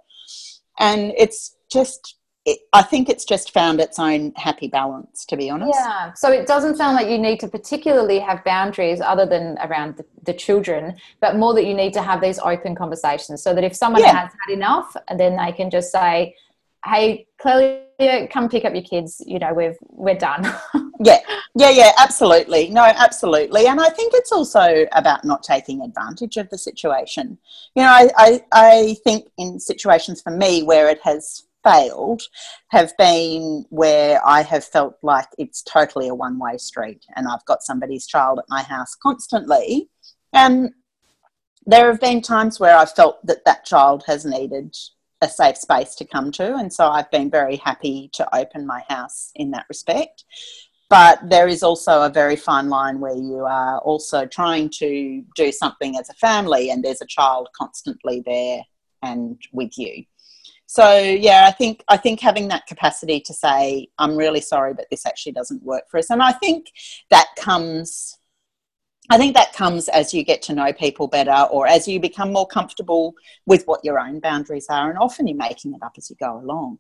And 0.81 1.13
it's 1.17 1.57
just 1.71 2.17
it, 2.45 2.61
I 2.73 2.83
think 2.83 3.09
it's 3.09 3.25
just 3.25 3.53
found 3.53 3.81
its 3.81 3.99
own 3.99 4.33
happy 4.35 4.67
balance, 4.67 5.25
to 5.27 5.37
be 5.37 5.49
honest. 5.49 5.79
Yeah. 5.79 6.13
So 6.15 6.33
it 6.33 6.47
doesn't 6.47 6.77
sound 6.77 6.97
like 6.97 7.09
you 7.09 7.19
need 7.19 7.39
to 7.41 7.49
particularly 7.49 8.19
have 8.19 8.43
boundaries 8.45 9.01
other 9.01 9.27
than 9.27 9.59
around 9.59 9.97
the, 9.97 10.05
the 10.25 10.33
children, 10.33 10.97
but 11.21 11.37
more 11.37 11.55
that 11.55 11.67
you 11.67 11.75
need 11.75 11.93
to 11.93 12.03
have 12.03 12.21
these 12.21 12.41
open 12.41 12.75
conversations 12.75 13.43
so 13.43 13.55
that 13.55 13.63
if 13.63 13.77
someone 13.77 14.03
yeah. 14.03 14.23
has 14.23 14.33
had 14.45 14.53
enough, 14.53 14.97
then 15.17 15.37
they 15.37 15.53
can 15.53 15.71
just 15.71 15.93
say, 15.93 16.35
hey, 16.85 17.29
Clelia, 17.41 18.29
come 18.29 18.49
pick 18.49 18.65
up 18.65 18.75
your 18.75 18.83
kids. 18.83 19.23
You 19.25 19.39
know, 19.39 19.55
we've, 19.55 19.77
we're 19.89 20.19
done. 20.19 20.43
yeah. 21.01 21.21
Yeah. 21.55 21.71
Yeah. 21.71 21.93
Absolutely. 21.97 22.71
No, 22.71 22.83
absolutely. 22.83 23.69
And 23.69 23.81
I 23.81 23.89
think 23.91 24.15
it's 24.17 24.33
also 24.33 24.87
about 24.91 25.25
not 25.25 25.45
taking 25.45 25.81
advantage 25.83 26.37
of 26.39 26.51
the 26.51 26.59
situation. 26.59 27.39
You 27.77 27.85
know, 27.85 27.89
I, 27.89 28.11
I, 28.17 28.45
I 28.51 28.97
think 29.05 29.29
in 29.39 29.61
situations 29.61 30.21
for 30.21 30.31
me 30.31 30.65
where 30.65 30.89
it 30.89 30.99
has 31.05 31.45
failed 31.65 32.23
have 32.69 32.97
been 32.97 33.65
where 33.71 34.25
I 34.27 34.43
have 34.43 34.65
felt 34.65 34.97
like 35.03 35.29
it's 35.39 35.63
totally 35.63 36.09
a 36.09 36.15
one 36.15 36.39
way 36.39 36.59
street 36.59 37.05
and 37.17 37.27
I've 37.29 37.45
got 37.47 37.63
somebody's 37.63 38.07
child 38.07 38.39
at 38.39 38.45
my 38.49 38.63
house 38.63 38.95
constantly. 38.95 39.89
And 40.33 40.71
there 41.67 41.87
have 41.91 42.01
been 42.01 42.23
times 42.23 42.59
where 42.59 42.77
I've 42.77 42.93
felt 42.93 43.25
that 43.27 43.45
that 43.45 43.65
child 43.65 44.05
has 44.07 44.25
needed 44.25 44.77
a 45.21 45.29
safe 45.29 45.57
space 45.57 45.95
to 45.97 46.05
come 46.05 46.33
to. 46.33 46.57
And 46.57 46.73
so 46.73 46.89
I've 46.89 47.11
been 47.11 47.31
very 47.31 47.57
happy 47.57 48.11
to 48.15 48.37
open 48.37 48.67
my 48.67 48.83
house 48.89 49.31
in 49.37 49.53
that 49.53 49.67
respect. 49.69 50.25
But 50.91 51.21
there 51.31 51.49
is 51.49 51.63
also 51.63 52.03
a 52.03 52.11
very 52.11 52.37
fine 52.37 52.69
line 52.69 53.01
where 53.01 53.17
you 53.17 53.47
are 53.47 53.79
also 53.79 54.27
trying 54.27 54.69
to 54.79 55.23
do 55.37 55.53
something 55.53 55.97
as 55.97 56.11
a 56.11 56.15
family 56.15 56.71
and 56.71 56.85
there's 56.85 57.01
a 57.01 57.07
child 57.07 57.49
constantly 57.57 58.23
there 58.27 58.63
and 59.03 59.41
with 59.53 59.79
you 59.79 60.05
so 60.73 60.99
yeah 60.99 61.45
i 61.47 61.51
think 61.51 61.85
i 61.89 61.97
think 61.99 62.19
having 62.19 62.49
that 62.49 62.67
capacity 62.67 63.21
to 63.21 63.35
say 63.35 63.87
i'm 63.99 64.17
really 64.17 64.41
sorry 64.41 64.73
but 64.73 64.87
this 64.91 65.05
actually 65.05 65.33
doesn't 65.33 65.63
work 65.63 65.85
for 65.91 65.99
us 65.99 66.09
and 66.09 66.23
i 66.23 66.33
think 66.33 66.73
that 67.11 67.27
comes 67.37 68.19
I 69.11 69.19
think 69.19 69.35
that 69.35 69.53
comes 69.53 69.89
as 69.89 70.15
you 70.15 70.23
get 70.23 70.43
to 70.43 70.55
know 70.55 70.73
people 70.73 71.09
better 71.09 71.49
or 71.51 71.67
as 71.67 71.89
you 71.89 71.99
become 71.99 72.33
more 72.33 72.47
comfortable 72.47 73.15
with 73.47 73.65
what 73.67 73.85
your 73.85 73.99
own 73.99 74.21
boundaries 74.21 74.67
are. 74.71 74.89
And 74.89 74.99
often 74.99 75.27
you're 75.27 75.37
making 75.37 75.75
it 75.75 75.83
up 75.83 75.95
as 75.99 76.09
you 76.09 76.17
go 76.17 76.39
along. 76.39 76.79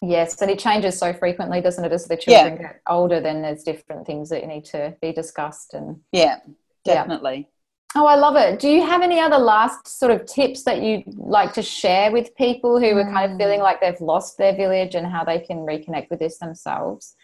Yes, 0.00 0.40
and 0.40 0.50
it 0.50 0.58
changes 0.58 0.98
so 0.98 1.12
frequently, 1.12 1.60
doesn't 1.60 1.84
it? 1.84 1.92
As 1.92 2.06
the 2.06 2.16
children 2.16 2.54
yeah. 2.54 2.62
get 2.62 2.82
older, 2.88 3.20
then 3.20 3.42
there's 3.42 3.64
different 3.64 4.06
things 4.06 4.30
that 4.30 4.42
you 4.42 4.48
need 4.48 4.64
to 4.66 4.96
be 5.02 5.12
discussed. 5.12 5.74
And 5.74 6.00
yeah, 6.12 6.38
definitely. 6.84 7.36
Yeah. 7.36 7.59
Oh, 7.96 8.06
I 8.06 8.14
love 8.14 8.36
it. 8.36 8.60
Do 8.60 8.68
you 8.68 8.86
have 8.86 9.02
any 9.02 9.18
other 9.18 9.38
last 9.38 9.98
sort 9.98 10.12
of 10.12 10.24
tips 10.24 10.62
that 10.62 10.80
you'd 10.80 11.02
like 11.18 11.52
to 11.54 11.62
share 11.62 12.12
with 12.12 12.34
people 12.36 12.78
who 12.78 12.96
are 12.96 13.04
kind 13.04 13.32
of 13.32 13.36
feeling 13.36 13.60
mm. 13.60 13.64
like 13.64 13.80
they've 13.80 14.00
lost 14.00 14.38
their 14.38 14.54
village 14.54 14.94
and 14.94 15.06
how 15.06 15.24
they 15.24 15.40
can 15.40 15.58
reconnect 15.58 16.08
with 16.08 16.20
this 16.20 16.38
themselves? 16.38 17.16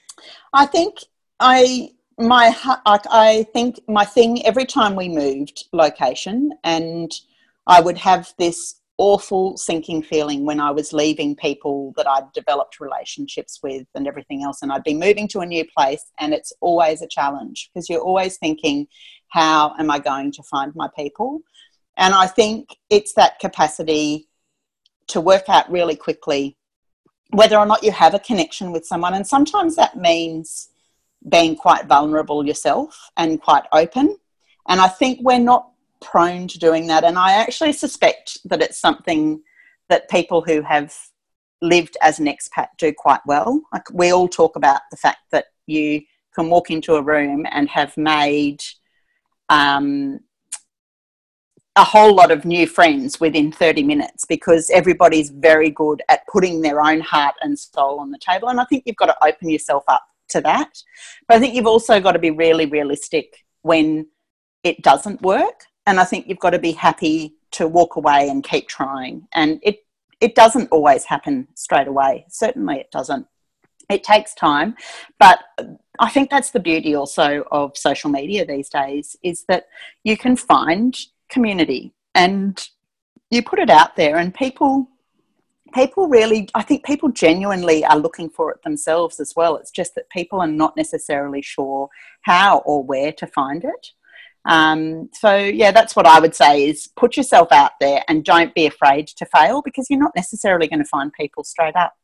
I 0.52 0.66
think 0.66 0.96
I 1.38 1.90
my 2.18 2.52
I 2.76 3.46
think 3.52 3.80
my 3.86 4.04
thing 4.04 4.44
every 4.44 4.64
time 4.64 4.96
we 4.96 5.08
moved 5.08 5.68
location, 5.72 6.52
and 6.64 7.12
I 7.66 7.80
would 7.80 7.98
have 7.98 8.32
this 8.38 8.75
awful 8.98 9.56
sinking 9.56 10.02
feeling 10.02 10.46
when 10.46 10.58
I 10.58 10.70
was 10.70 10.92
leaving 10.92 11.36
people 11.36 11.92
that 11.96 12.08
I'd 12.08 12.32
developed 12.32 12.80
relationships 12.80 13.60
with 13.62 13.86
and 13.94 14.06
everything 14.06 14.42
else, 14.42 14.62
and 14.62 14.72
I'd 14.72 14.84
be 14.84 14.94
moving 14.94 15.28
to 15.28 15.40
a 15.40 15.46
new 15.46 15.64
place, 15.76 16.04
and 16.18 16.32
it's 16.32 16.52
always 16.60 17.02
a 17.02 17.08
challenge 17.08 17.70
because 17.72 17.88
you're 17.88 18.00
always 18.00 18.38
thinking, 18.38 18.86
how 19.28 19.74
am 19.78 19.90
I 19.90 19.98
going 19.98 20.32
to 20.32 20.42
find 20.42 20.74
my 20.74 20.88
people? 20.96 21.40
And 21.96 22.14
I 22.14 22.26
think 22.26 22.76
it's 22.90 23.14
that 23.14 23.38
capacity 23.38 24.28
to 25.08 25.20
work 25.20 25.48
out 25.48 25.70
really 25.70 25.96
quickly 25.96 26.56
whether 27.30 27.56
or 27.56 27.66
not 27.66 27.82
you 27.82 27.92
have 27.92 28.14
a 28.14 28.18
connection 28.18 28.72
with 28.72 28.86
someone, 28.86 29.14
and 29.14 29.26
sometimes 29.26 29.76
that 29.76 29.96
means 29.96 30.68
being 31.28 31.56
quite 31.56 31.86
vulnerable 31.86 32.46
yourself 32.46 33.10
and 33.16 33.42
quite 33.42 33.64
open. 33.72 34.16
And 34.68 34.80
I 34.80 34.88
think 34.88 35.18
we're 35.22 35.38
not 35.38 35.70
prone 36.06 36.48
to 36.48 36.58
doing 36.58 36.86
that. 36.86 37.04
And 37.04 37.18
I 37.18 37.32
actually 37.32 37.72
suspect 37.72 38.38
that 38.44 38.62
it's 38.62 38.78
something 38.78 39.42
that 39.88 40.10
people 40.10 40.42
who 40.42 40.62
have 40.62 40.94
lived 41.62 41.96
as 42.02 42.18
an 42.18 42.26
expat 42.26 42.68
do 42.78 42.92
quite 42.96 43.20
well. 43.26 43.62
Like 43.72 43.84
we 43.92 44.12
all 44.12 44.28
talk 44.28 44.56
about 44.56 44.80
the 44.90 44.96
fact 44.96 45.18
that 45.32 45.46
you 45.66 46.02
can 46.34 46.50
walk 46.50 46.70
into 46.70 46.94
a 46.94 47.02
room 47.02 47.46
and 47.50 47.68
have 47.68 47.96
made 47.96 48.62
um, 49.48 50.20
a 51.76 51.84
whole 51.84 52.14
lot 52.14 52.30
of 52.30 52.44
new 52.44 52.66
friends 52.66 53.20
within 53.20 53.52
30 53.52 53.82
minutes 53.82 54.24
because 54.24 54.70
everybody's 54.70 55.30
very 55.30 55.70
good 55.70 56.02
at 56.08 56.26
putting 56.26 56.62
their 56.62 56.80
own 56.80 57.00
heart 57.00 57.34
and 57.42 57.58
soul 57.58 58.00
on 58.00 58.10
the 58.10 58.18
table. 58.18 58.48
And 58.48 58.60
I 58.60 58.64
think 58.64 58.84
you've 58.86 58.96
got 58.96 59.06
to 59.06 59.26
open 59.26 59.50
yourself 59.50 59.84
up 59.88 60.04
to 60.30 60.40
that. 60.42 60.82
But 61.28 61.36
I 61.36 61.40
think 61.40 61.54
you've 61.54 61.66
also 61.66 62.00
got 62.00 62.12
to 62.12 62.18
be 62.18 62.30
really 62.30 62.66
realistic 62.66 63.44
when 63.62 64.06
it 64.64 64.82
doesn't 64.82 65.22
work. 65.22 65.64
And 65.86 66.00
I 66.00 66.04
think 66.04 66.26
you've 66.26 66.38
got 66.38 66.50
to 66.50 66.58
be 66.58 66.72
happy 66.72 67.36
to 67.52 67.68
walk 67.68 67.96
away 67.96 68.28
and 68.28 68.42
keep 68.42 68.68
trying. 68.68 69.28
And 69.34 69.60
it 69.62 69.78
it 70.20 70.34
doesn't 70.34 70.68
always 70.70 71.04
happen 71.04 71.46
straight 71.54 71.88
away. 71.88 72.24
Certainly 72.28 72.76
it 72.80 72.90
doesn't. 72.90 73.26
It 73.90 74.02
takes 74.02 74.34
time. 74.34 74.74
But 75.18 75.40
I 75.98 76.08
think 76.08 76.30
that's 76.30 76.50
the 76.50 76.60
beauty 76.60 76.94
also 76.94 77.44
of 77.52 77.76
social 77.76 78.10
media 78.10 78.44
these 78.44 78.68
days 78.68 79.16
is 79.22 79.44
that 79.48 79.66
you 80.04 80.16
can 80.16 80.36
find 80.36 80.98
community 81.28 81.92
and 82.14 82.66
you 83.30 83.42
put 83.42 83.58
it 83.58 83.70
out 83.70 83.96
there 83.96 84.16
and 84.16 84.34
people 84.34 84.88
people 85.74 86.08
really, 86.08 86.48
I 86.54 86.62
think 86.62 86.84
people 86.84 87.10
genuinely 87.10 87.84
are 87.84 87.98
looking 87.98 88.30
for 88.30 88.50
it 88.50 88.62
themselves 88.62 89.20
as 89.20 89.34
well. 89.36 89.56
It's 89.56 89.70
just 89.70 89.94
that 89.94 90.08
people 90.10 90.40
are 90.40 90.46
not 90.46 90.76
necessarily 90.76 91.42
sure 91.42 91.88
how 92.22 92.58
or 92.58 92.82
where 92.82 93.12
to 93.12 93.26
find 93.26 93.64
it. 93.64 93.92
Um, 94.46 95.10
so 95.12 95.36
yeah, 95.36 95.72
that's 95.72 95.96
what 95.96 96.06
I 96.06 96.20
would 96.20 96.34
say 96.34 96.68
is 96.68 96.88
put 96.96 97.16
yourself 97.16 97.48
out 97.50 97.72
there 97.80 98.02
and 98.08 98.24
don't 98.24 98.54
be 98.54 98.66
afraid 98.66 99.08
to 99.08 99.26
fail 99.26 99.60
because 99.62 99.90
you're 99.90 99.98
not 99.98 100.12
necessarily 100.14 100.68
going 100.68 100.78
to 100.78 100.88
find 100.88 101.12
people 101.12 101.44
straight 101.44 101.76
up. 101.76 101.94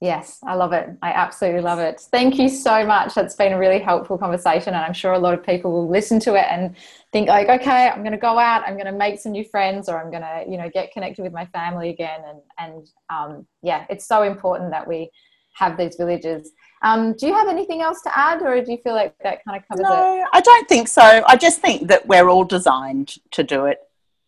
Yes, 0.00 0.38
I 0.46 0.54
love 0.54 0.72
it. 0.72 0.90
I 1.02 1.10
absolutely 1.10 1.60
love 1.60 1.80
it. 1.80 2.00
Thank 2.12 2.38
you 2.38 2.48
so 2.48 2.86
much. 2.86 3.16
It's 3.16 3.34
been 3.34 3.52
a 3.52 3.58
really 3.58 3.80
helpful 3.80 4.16
conversation, 4.16 4.74
and 4.74 4.84
I'm 4.84 4.92
sure 4.92 5.12
a 5.12 5.18
lot 5.18 5.34
of 5.34 5.44
people 5.44 5.72
will 5.72 5.88
listen 5.88 6.20
to 6.20 6.36
it 6.36 6.46
and 6.48 6.76
think 7.12 7.28
like, 7.28 7.48
okay, 7.48 7.88
I'm 7.88 8.02
going 8.02 8.12
to 8.12 8.18
go 8.18 8.38
out, 8.38 8.62
I'm 8.64 8.74
going 8.74 8.86
to 8.86 8.92
make 8.92 9.18
some 9.18 9.32
new 9.32 9.44
friends, 9.44 9.88
or 9.88 10.00
I'm 10.00 10.12
going 10.12 10.22
to, 10.22 10.44
you 10.48 10.56
know, 10.56 10.70
get 10.72 10.92
connected 10.92 11.22
with 11.22 11.32
my 11.32 11.46
family 11.46 11.90
again. 11.90 12.20
And 12.28 12.38
and 12.58 12.88
um, 13.10 13.46
yeah, 13.64 13.86
it's 13.90 14.06
so 14.06 14.22
important 14.22 14.70
that 14.70 14.86
we 14.86 15.10
have 15.56 15.76
these 15.76 15.96
villages. 15.96 16.52
Um, 16.82 17.14
do 17.14 17.26
you 17.26 17.34
have 17.34 17.48
anything 17.48 17.82
else 17.82 18.02
to 18.02 18.18
add, 18.18 18.42
or 18.42 18.62
do 18.62 18.70
you 18.70 18.78
feel 18.78 18.94
like 18.94 19.14
that 19.22 19.44
kind 19.44 19.60
of 19.60 19.68
covers 19.68 19.84
no, 19.84 20.20
it? 20.20 20.28
I 20.32 20.40
don't 20.40 20.68
think 20.68 20.88
so. 20.88 21.24
I 21.26 21.36
just 21.36 21.60
think 21.60 21.88
that 21.88 22.06
we're 22.06 22.28
all 22.28 22.44
designed 22.44 23.14
to 23.32 23.42
do 23.42 23.66
it 23.66 23.78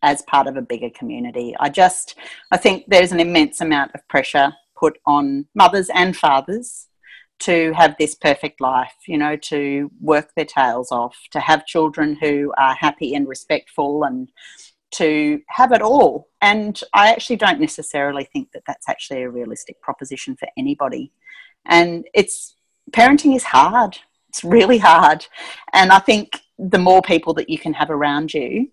as 0.03 0.23
part 0.23 0.47
of 0.47 0.57
a 0.57 0.63
bigger 0.63 0.91
community. 0.91 1.55
I 1.61 1.69
just, 1.69 2.17
I 2.51 2.57
think 2.57 2.85
there's 2.89 3.13
an 3.13 3.21
immense 3.21 3.61
amount 3.61 3.93
of 3.95 4.07
pressure 4.09 4.53
put 4.77 4.99
on 5.07 5.47
mothers 5.55 5.91
and 5.95 6.17
fathers 6.17 6.87
to 7.41 7.73
have 7.73 7.95
this 7.99 8.15
perfect 8.15 8.61
life, 8.61 8.95
you 9.07 9.17
know, 9.17 9.37
to 9.37 9.91
work 10.01 10.31
their 10.35 10.45
tails 10.45 10.93
off, 10.93 11.17
to 11.31 11.41
have 11.41 11.67
children 11.67 12.17
who 12.21 12.53
are 12.59 12.75
happy 12.75 13.15
and 13.15 13.29
respectful 13.29 14.05
and 14.05 14.31
to 14.93 15.41
have 15.49 15.73
it 15.73 15.83
all. 15.83 16.29
And 16.43 16.81
I 16.93 17.11
actually 17.11 17.37
don't 17.37 17.61
necessarily 17.61 18.25
think 18.25 18.53
that 18.53 18.63
that's 18.67 18.89
actually 18.89 19.23
a 19.23 19.31
realistic 19.31 19.81
proposition 19.81 20.37
for 20.37 20.49
anybody. 20.57 21.13
And 21.67 22.07
it's 22.15 22.57
parenting 22.93 23.37
is 23.37 23.45
hard. 23.45 23.99
It's 24.29 24.45
really 24.45 24.79
hard. 24.79 25.27
And 25.73 25.91
I 25.93 25.99
think 25.99 26.41
the 26.59 26.79
more 26.79 27.03
people 27.03 27.35
that 27.35 27.49
you 27.49 27.59
can 27.59 27.73
have 27.75 27.91
around 27.91 28.33
you, 28.35 28.69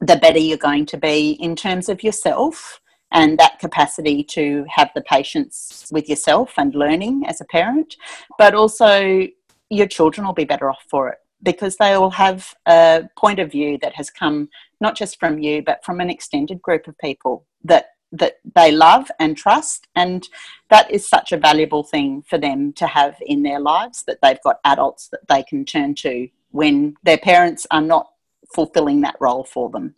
the 0.00 0.16
better 0.16 0.38
you're 0.38 0.56
going 0.56 0.86
to 0.86 0.96
be 0.96 1.32
in 1.32 1.54
terms 1.54 1.88
of 1.88 2.02
yourself 2.02 2.80
and 3.12 3.38
that 3.38 3.58
capacity 3.58 4.22
to 4.22 4.64
have 4.68 4.90
the 4.94 5.02
patience 5.02 5.88
with 5.90 6.08
yourself 6.08 6.54
and 6.56 6.74
learning 6.74 7.24
as 7.26 7.40
a 7.40 7.44
parent, 7.46 7.96
but 8.38 8.54
also 8.54 9.26
your 9.68 9.86
children 9.86 10.26
will 10.26 10.34
be 10.34 10.44
better 10.44 10.70
off 10.70 10.84
for 10.88 11.08
it 11.08 11.18
because 11.42 11.76
they 11.76 11.96
will 11.96 12.10
have 12.10 12.54
a 12.66 13.08
point 13.16 13.38
of 13.38 13.50
view 13.50 13.78
that 13.80 13.94
has 13.94 14.10
come 14.10 14.48
not 14.80 14.96
just 14.96 15.18
from 15.18 15.38
you 15.38 15.62
but 15.62 15.84
from 15.84 16.00
an 16.00 16.10
extended 16.10 16.60
group 16.60 16.86
of 16.86 16.98
people 16.98 17.46
that 17.64 17.86
that 18.12 18.38
they 18.54 18.72
love 18.72 19.10
and 19.18 19.36
trust 19.36 19.86
and 19.94 20.28
that 20.68 20.90
is 20.90 21.08
such 21.08 21.32
a 21.32 21.36
valuable 21.36 21.84
thing 21.84 22.22
for 22.22 22.38
them 22.38 22.72
to 22.72 22.86
have 22.86 23.16
in 23.20 23.42
their 23.42 23.60
lives 23.60 24.02
that 24.06 24.18
they've 24.22 24.42
got 24.42 24.58
adults 24.64 25.08
that 25.08 25.26
they 25.28 25.42
can 25.42 25.64
turn 25.64 25.94
to 25.94 26.28
when 26.50 26.94
their 27.02 27.18
parents 27.18 27.66
are 27.70 27.82
not 27.82 28.10
fulfilling 28.54 29.00
that 29.00 29.16
role 29.20 29.44
for 29.44 29.70
them 29.70 29.94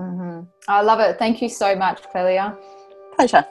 Mm-hmm. 0.00 0.46
I 0.66 0.80
love 0.80 1.00
it. 1.00 1.18
Thank 1.18 1.42
you 1.42 1.48
so 1.48 1.76
much, 1.76 2.02
Clelia. 2.04 2.56
Pleasure. 3.14 3.44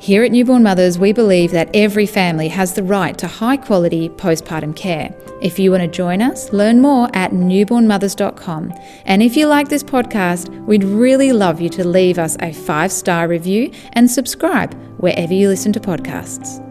Here 0.00 0.24
at 0.24 0.32
Newborn 0.32 0.62
Mothers, 0.62 0.98
we 0.98 1.12
believe 1.12 1.50
that 1.50 1.68
every 1.74 2.06
family 2.06 2.48
has 2.48 2.72
the 2.72 2.82
right 2.82 3.18
to 3.18 3.28
high 3.28 3.58
quality 3.58 4.08
postpartum 4.08 4.74
care. 4.74 5.14
If 5.42 5.58
you 5.58 5.70
want 5.70 5.82
to 5.82 5.88
join 5.88 6.22
us, 6.22 6.54
learn 6.54 6.80
more 6.80 7.10
at 7.12 7.32
newbornmothers.com. 7.32 8.72
And 9.04 9.22
if 9.22 9.36
you 9.36 9.46
like 9.46 9.68
this 9.68 9.82
podcast, 9.82 10.48
we'd 10.64 10.84
really 10.84 11.32
love 11.32 11.60
you 11.60 11.68
to 11.68 11.86
leave 11.86 12.18
us 12.18 12.38
a 12.40 12.50
five 12.50 12.92
star 12.92 13.28
review 13.28 13.72
and 13.92 14.10
subscribe 14.10 14.72
wherever 14.96 15.34
you 15.34 15.48
listen 15.48 15.70
to 15.74 15.80
podcasts. 15.80 16.69